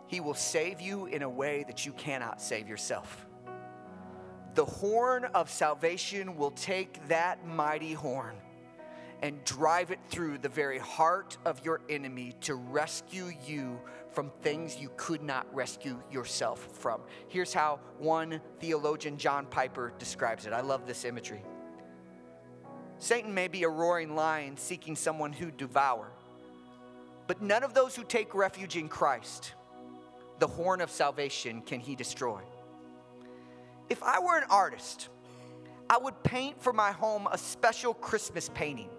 he 0.06 0.20
will 0.20 0.34
save 0.34 0.80
you 0.80 1.06
in 1.06 1.22
a 1.22 1.28
way 1.28 1.64
that 1.66 1.86
you 1.86 1.92
cannot 1.92 2.42
save 2.42 2.68
yourself 2.68 3.26
the 4.58 4.64
horn 4.64 5.24
of 5.36 5.48
salvation 5.48 6.36
will 6.36 6.50
take 6.50 7.06
that 7.06 7.46
mighty 7.46 7.92
horn 7.92 8.34
and 9.22 9.44
drive 9.44 9.92
it 9.92 10.00
through 10.08 10.36
the 10.36 10.48
very 10.48 10.80
heart 10.80 11.38
of 11.44 11.64
your 11.64 11.80
enemy 11.88 12.34
to 12.40 12.56
rescue 12.56 13.30
you 13.46 13.78
from 14.10 14.32
things 14.42 14.76
you 14.76 14.90
could 14.96 15.22
not 15.22 15.46
rescue 15.54 16.02
yourself 16.10 16.66
from. 16.72 17.00
Here's 17.28 17.54
how 17.54 17.78
one 18.00 18.40
theologian, 18.58 19.16
John 19.16 19.46
Piper, 19.46 19.92
describes 19.96 20.44
it. 20.44 20.52
I 20.52 20.60
love 20.60 20.88
this 20.88 21.04
imagery. 21.04 21.44
Satan 22.98 23.32
may 23.32 23.46
be 23.46 23.62
a 23.62 23.68
roaring 23.68 24.16
lion 24.16 24.56
seeking 24.56 24.96
someone 24.96 25.32
who 25.32 25.52
devour, 25.52 26.10
but 27.28 27.40
none 27.40 27.62
of 27.62 27.74
those 27.74 27.94
who 27.94 28.02
take 28.02 28.34
refuge 28.34 28.76
in 28.76 28.88
Christ, 28.88 29.54
the 30.40 30.48
horn 30.48 30.80
of 30.80 30.90
salvation, 30.90 31.62
can 31.62 31.78
he 31.78 31.94
destroy. 31.94 32.40
If 33.90 34.02
I 34.02 34.20
were 34.20 34.36
an 34.36 34.44
artist, 34.50 35.08
I 35.88 35.96
would 35.98 36.22
paint 36.22 36.62
for 36.62 36.72
my 36.72 36.92
home 36.92 37.26
a 37.30 37.38
special 37.38 37.94
Christmas 37.94 38.50
painting 38.54 38.90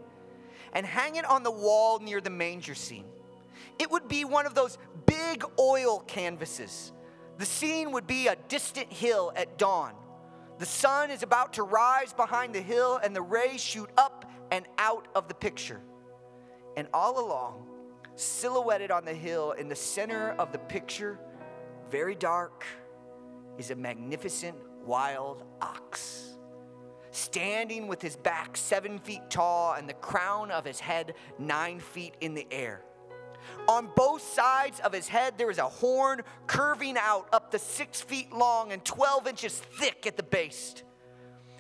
and 0.73 0.85
hang 0.85 1.15
it 1.15 1.25
on 1.25 1.43
the 1.43 1.51
wall 1.51 1.99
near 1.99 2.21
the 2.21 2.29
manger 2.29 2.75
scene. 2.75 3.05
It 3.77 3.91
would 3.91 4.07
be 4.07 4.25
one 4.25 4.45
of 4.45 4.55
those 4.55 4.77
big 5.05 5.43
oil 5.59 5.99
canvases. 6.07 6.91
The 7.37 7.45
scene 7.45 7.91
would 7.91 8.07
be 8.07 8.27
a 8.27 8.35
distant 8.47 8.91
hill 8.91 9.31
at 9.35 9.57
dawn. 9.57 9.93
The 10.57 10.65
sun 10.65 11.11
is 11.11 11.23
about 11.23 11.53
to 11.53 11.63
rise 11.63 12.11
behind 12.13 12.53
the 12.53 12.61
hill, 12.61 12.99
and 13.01 13.15
the 13.15 13.21
rays 13.21 13.61
shoot 13.61 13.89
up 13.97 14.29
and 14.51 14.65
out 14.77 15.07
of 15.15 15.27
the 15.27 15.33
picture. 15.33 15.79
And 16.75 16.87
all 16.93 17.25
along, 17.25 17.65
silhouetted 18.15 18.91
on 18.91 19.05
the 19.05 19.13
hill 19.13 19.51
in 19.53 19.69
the 19.69 19.75
center 19.75 20.31
of 20.31 20.51
the 20.51 20.57
picture, 20.57 21.17
very 21.89 22.15
dark, 22.15 22.65
is 23.57 23.71
a 23.71 23.75
magnificent 23.75 24.57
wild 24.85 25.43
ox, 25.61 26.35
standing 27.11 27.87
with 27.87 28.01
his 28.01 28.15
back 28.15 28.57
seven 28.57 28.99
feet 28.99 29.21
tall 29.29 29.73
and 29.73 29.87
the 29.87 29.93
crown 29.93 30.51
of 30.51 30.65
his 30.65 30.79
head 30.79 31.13
nine 31.37 31.79
feet 31.79 32.15
in 32.21 32.33
the 32.33 32.47
air. 32.51 32.83
On 33.67 33.89
both 33.95 34.21
sides 34.21 34.79
of 34.79 34.93
his 34.93 35.07
head, 35.07 35.37
there 35.37 35.49
is 35.49 35.57
a 35.57 35.63
horn 35.63 36.21
curving 36.47 36.97
out 36.97 37.27
up 37.31 37.51
to 37.51 37.59
six 37.59 38.01
feet 38.01 38.31
long 38.31 38.71
and 38.71 38.83
12 38.83 39.27
inches 39.27 39.59
thick 39.59 40.05
at 40.07 40.17
the 40.17 40.23
base. 40.23 40.83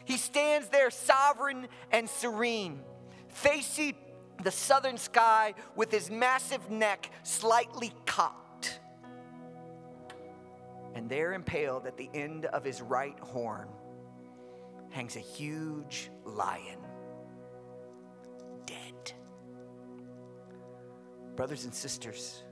He 0.05 0.17
stands 0.17 0.69
there 0.69 0.89
sovereign 0.89 1.67
and 1.91 2.09
serene, 2.09 2.81
facing 3.27 3.95
the 4.43 4.51
southern 4.51 4.97
sky 4.97 5.53
with 5.75 5.91
his 5.91 6.09
massive 6.09 6.71
neck 6.71 7.11
slightly 7.23 7.91
cocked 8.05 8.48
and 10.95 11.09
there 11.09 11.33
impaled 11.33 11.85
at 11.85 11.97
the 11.97 12.09
end 12.13 12.45
of 12.45 12.63
his 12.63 12.81
right 12.81 13.17
horn 13.19 13.67
hangs 14.91 15.15
a 15.15 15.19
huge 15.19 16.09
lion, 16.25 16.79
dead. 18.65 19.13
Brothers 21.35 21.65
and 21.65 21.73
sisters, 21.73 22.43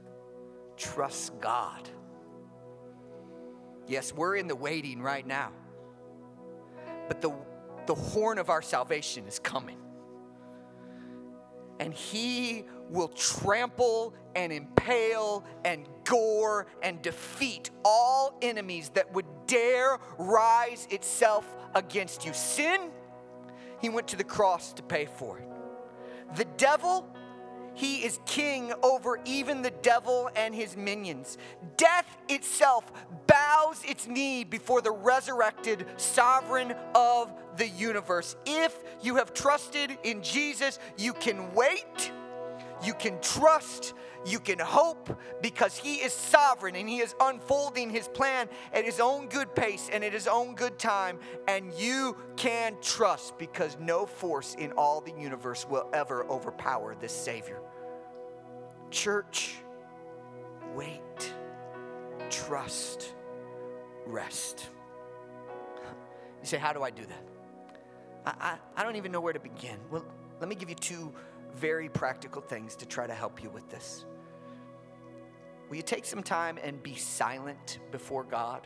trust 0.78 1.40
God. 1.40 1.90
Yes, 3.88 4.14
we're 4.14 4.36
in 4.36 4.48
the 4.48 4.56
waiting 4.56 5.02
right 5.02 5.26
now, 5.26 5.52
but 7.08 7.22
the, 7.22 7.34
the 7.86 7.96
horn 7.96 8.38
of 8.38 8.50
our 8.50 8.62
salvation 8.62 9.28
is 9.28 9.40
coming. 9.40 9.78
And 11.80 11.94
he 11.94 12.66
will 12.90 13.08
trample 13.10 14.14
and 14.36 14.52
impale 14.52 15.46
and 15.64 15.88
gore 16.08 16.68
and 16.82 17.02
defeat 17.02 17.70
all 17.84 18.38
enemies 18.42 18.90
that 18.96 19.14
would 19.14 19.26
dare 19.46 19.98
rise 20.18 20.88
itself 20.90 21.46
against 21.76 22.26
you. 22.26 22.34
Sin, 22.34 22.90
he 23.82 23.90
went 23.90 24.08
to 24.10 24.16
the 24.16 24.24
cross 24.24 24.74
to 24.74 24.84
pay 24.84 25.06
for 25.06 25.40
it. 25.40 25.48
The 26.36 26.46
devil, 26.58 27.08
he 27.74 27.98
is 27.98 28.20
king 28.26 28.74
over 28.82 29.20
even 29.24 29.62
the 29.62 29.72
devil 29.82 30.30
and 30.36 30.54
his 30.54 30.76
minions. 30.76 31.38
Death 31.78 32.18
itself 32.28 32.92
bows 33.28 33.84
its 33.86 34.08
knee 34.08 34.44
before 34.44 34.82
the 34.82 34.92
resurrected 34.92 35.86
sovereign 35.98 36.74
of 36.96 37.32
the 37.58 37.68
universe. 37.68 38.36
If 38.46 38.76
you 39.04 39.18
have 39.18 39.34
trusted 39.34 39.98
in 40.04 40.24
Jesus, 40.24 40.80
you 40.98 41.14
can 41.14 41.54
wait, 41.54 42.12
you 42.84 42.94
can 42.94 43.22
trust, 43.22 43.94
you 44.28 44.40
can 44.40 44.60
hope 44.60 45.18
because 45.42 45.78
He 45.78 45.96
is 45.96 46.14
sovereign 46.14 46.76
and 46.76 46.88
He 46.88 47.00
is 47.00 47.16
unfolding 47.22 47.90
His 47.90 48.08
plan 48.08 48.50
at 48.74 48.86
His 48.86 49.00
own 49.00 49.28
good 49.30 49.56
pace 49.56 49.90
and 49.92 50.04
at 50.04 50.14
His 50.14 50.28
own 50.28 50.56
good 50.56 50.78
time. 50.78 51.20
And 51.48 51.74
you 51.74 52.18
can 52.36 52.76
trust 52.82 53.38
because 53.38 53.78
no 53.80 54.06
force 54.06 54.56
in 54.56 54.72
all 54.74 55.02
the 55.02 55.14
universe 55.18 55.66
will 55.70 55.90
ever 55.94 56.26
overpower 56.26 56.96
this 56.96 57.14
Savior. 57.14 57.62
Church, 58.92 59.56
wait, 60.76 61.34
trust, 62.30 63.14
rest. 64.06 64.68
You 66.42 66.48
say, 66.48 66.58
How 66.58 66.74
do 66.74 66.84
I 66.84 66.92
do 66.92 67.06
that? 67.06 67.24
I, 68.26 68.52
I, 68.76 68.82
I, 68.82 68.84
don't 68.84 68.96
even 68.96 69.12
know 69.12 69.22
where 69.22 69.34
to 69.34 69.40
begin. 69.40 69.78
Well, 69.90 70.06
let 70.40 70.50
me 70.50 70.56
give 70.56 70.70
you 70.70 70.76
two 70.76 71.14
very 71.56 71.90
practical 71.90 72.42
things 72.42 72.76
to 72.78 72.86
try 72.86 73.08
to 73.08 73.14
help 73.14 73.42
you 73.42 73.50
with 73.50 73.70
this. 73.70 74.06
Will 75.70 75.78
you 75.78 75.82
take 75.82 76.06
some 76.06 76.24
time 76.24 76.58
and 76.64 76.82
be 76.82 76.96
silent 76.96 77.80
before 77.92 78.24
God? 78.24 78.66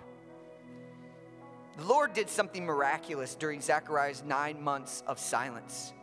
The 1.77 1.85
Lord 1.85 2.13
did 2.13 2.29
something 2.29 2.65
miraculous 2.65 3.35
during 3.35 3.61
Zechariah's 3.61 4.23
nine 4.23 4.61
months 4.61 5.03
of 5.07 5.19
silence 5.19 5.93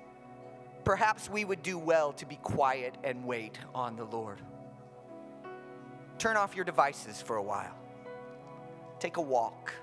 perhaps 0.88 1.28
we 1.28 1.44
would 1.44 1.62
do 1.62 1.76
well 1.78 2.14
to 2.14 2.24
be 2.24 2.36
quiet 2.36 2.94
and 3.04 3.22
wait 3.26 3.58
on 3.74 3.94
the 3.94 4.04
Lord. 4.04 4.40
Turn 6.16 6.34
off 6.38 6.56
your 6.56 6.64
devices 6.64 7.20
for 7.20 7.36
a 7.36 7.42
while. 7.42 7.76
Take 8.98 9.18
a 9.18 9.20
walk. 9.20 9.74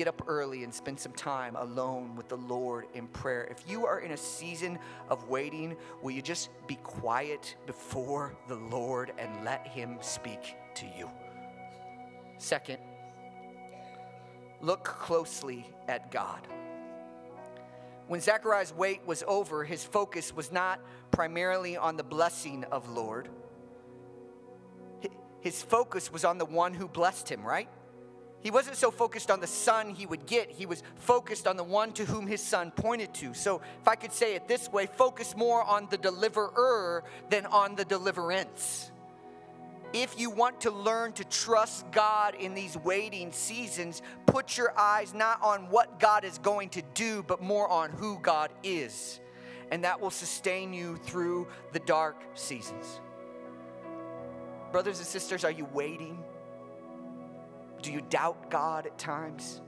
Get 0.00 0.08
up 0.08 0.22
early 0.28 0.64
and 0.64 0.72
spend 0.72 0.98
some 0.98 1.12
time 1.12 1.56
alone 1.56 2.16
with 2.16 2.30
the 2.30 2.38
Lord 2.38 2.86
in 2.94 3.06
prayer. 3.06 3.46
If 3.50 3.70
you 3.70 3.84
are 3.84 4.00
in 4.00 4.12
a 4.12 4.16
season 4.16 4.78
of 5.10 5.28
waiting, 5.28 5.76
will 6.00 6.12
you 6.12 6.22
just 6.22 6.48
be 6.66 6.76
quiet 6.76 7.54
before 7.66 8.34
the 8.48 8.54
Lord 8.54 9.12
and 9.18 9.44
let 9.44 9.66
Him 9.66 9.98
speak 10.00 10.56
to 10.76 10.86
you? 10.96 11.10
Second, 12.38 12.78
look 14.62 14.84
closely 14.84 15.66
at 15.86 16.10
God. 16.10 16.48
When 18.06 18.22
Zechariah's 18.22 18.72
wait 18.72 19.06
was 19.06 19.22
over, 19.28 19.64
his 19.64 19.84
focus 19.84 20.34
was 20.34 20.50
not 20.50 20.80
primarily 21.10 21.76
on 21.76 21.98
the 21.98 22.04
blessing 22.04 22.64
of 22.72 22.88
Lord. 22.88 23.28
His 25.42 25.62
focus 25.62 26.10
was 26.10 26.24
on 26.24 26.38
the 26.38 26.46
one 26.46 26.72
who 26.72 26.88
blessed 26.88 27.28
him, 27.28 27.42
right? 27.42 27.68
He 28.42 28.50
wasn't 28.50 28.76
so 28.76 28.90
focused 28.90 29.30
on 29.30 29.40
the 29.40 29.46
son 29.46 29.90
he 29.90 30.06
would 30.06 30.26
get, 30.26 30.50
he 30.50 30.64
was 30.66 30.82
focused 30.96 31.46
on 31.46 31.56
the 31.56 31.64
one 31.64 31.92
to 31.92 32.04
whom 32.04 32.26
his 32.26 32.42
son 32.42 32.70
pointed 32.70 33.12
to. 33.14 33.34
So, 33.34 33.60
if 33.80 33.88
I 33.88 33.96
could 33.96 34.12
say 34.12 34.34
it 34.34 34.48
this 34.48 34.70
way, 34.70 34.86
focus 34.86 35.36
more 35.36 35.62
on 35.62 35.88
the 35.90 35.98
deliverer 35.98 37.04
than 37.28 37.44
on 37.46 37.76
the 37.76 37.84
deliverance 37.84 38.90
if 39.92 40.18
you 40.18 40.30
want 40.30 40.60
to 40.62 40.70
learn 40.70 41.12
to 41.14 41.24
trust 41.24 41.90
God 41.90 42.34
in 42.34 42.54
these 42.54 42.76
waiting 42.76 43.32
seasons, 43.32 44.02
put 44.26 44.56
your 44.56 44.78
eyes 44.78 45.14
not 45.14 45.42
on 45.42 45.68
what 45.68 45.98
God 45.98 46.24
is 46.24 46.38
going 46.38 46.68
to 46.70 46.82
do, 46.94 47.24
but 47.24 47.42
more 47.42 47.68
on 47.68 47.90
who 47.90 48.18
God 48.20 48.50
is. 48.62 49.20
And 49.70 49.84
that 49.84 50.00
will 50.00 50.10
sustain 50.10 50.72
you 50.72 50.96
through 50.96 51.48
the 51.72 51.80
dark 51.80 52.22
seasons. 52.34 53.00
Brothers 54.72 54.98
and 54.98 55.06
sisters, 55.06 55.44
are 55.44 55.50
you 55.50 55.66
waiting? 55.72 56.22
Do 57.82 57.92
you 57.92 58.02
doubt 58.02 58.50
God 58.50 58.86
at 58.86 58.98
times? 58.98 59.60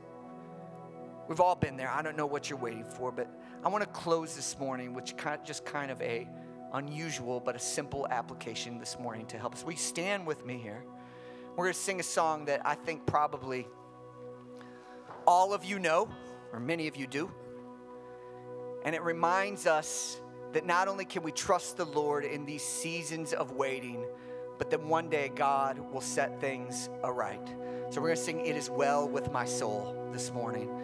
We've 1.28 1.40
all 1.40 1.54
been 1.54 1.76
there. 1.76 1.88
I 1.88 2.02
don't 2.02 2.16
know 2.16 2.26
what 2.26 2.50
you're 2.50 2.58
waiting 2.58 2.84
for, 2.84 3.10
but 3.10 3.28
I 3.64 3.68
want 3.68 3.82
to 3.82 3.90
close 3.90 4.34
this 4.34 4.58
morning, 4.58 4.92
which 4.92 5.14
just 5.44 5.64
kind 5.64 5.90
of 5.90 6.00
a 6.02 6.28
unusual 6.72 7.40
but 7.40 7.54
a 7.54 7.58
simple 7.58 8.06
application 8.10 8.78
this 8.78 8.98
morning 8.98 9.26
to 9.26 9.38
help 9.38 9.54
us. 9.54 9.64
We 9.64 9.76
stand 9.76 10.26
with 10.26 10.44
me 10.44 10.58
here? 10.58 10.84
We're 11.56 11.64
going 11.64 11.74
to 11.74 11.78
sing 11.78 12.00
a 12.00 12.02
song 12.04 12.46
that 12.46 12.66
I 12.66 12.74
think 12.74 13.06
probably 13.06 13.68
all 15.26 15.52
of 15.54 15.64
you 15.64 15.78
know, 15.78 16.08
or 16.52 16.60
many 16.60 16.88
of 16.88 16.96
you 16.96 17.06
do. 17.06 17.30
And 18.84 18.94
it 18.94 19.02
reminds 19.02 19.66
us 19.66 20.20
that 20.52 20.66
not 20.66 20.88
only 20.88 21.04
can 21.04 21.22
we 21.22 21.30
trust 21.30 21.76
the 21.76 21.84
Lord 21.84 22.24
in 22.24 22.44
these 22.44 22.64
seasons 22.64 23.32
of 23.32 23.52
waiting, 23.52 24.04
but 24.58 24.70
that 24.70 24.82
one 24.82 25.08
day 25.08 25.30
God 25.34 25.78
will 25.78 26.00
set 26.00 26.40
things 26.40 26.88
aright. 27.02 27.48
So 27.92 28.00
we're 28.00 28.08
going 28.08 28.16
to 28.16 28.22
sing 28.22 28.46
It 28.46 28.56
Is 28.56 28.70
Well 28.70 29.06
with 29.06 29.30
My 29.32 29.44
Soul 29.44 29.94
this 30.12 30.32
morning. 30.32 30.82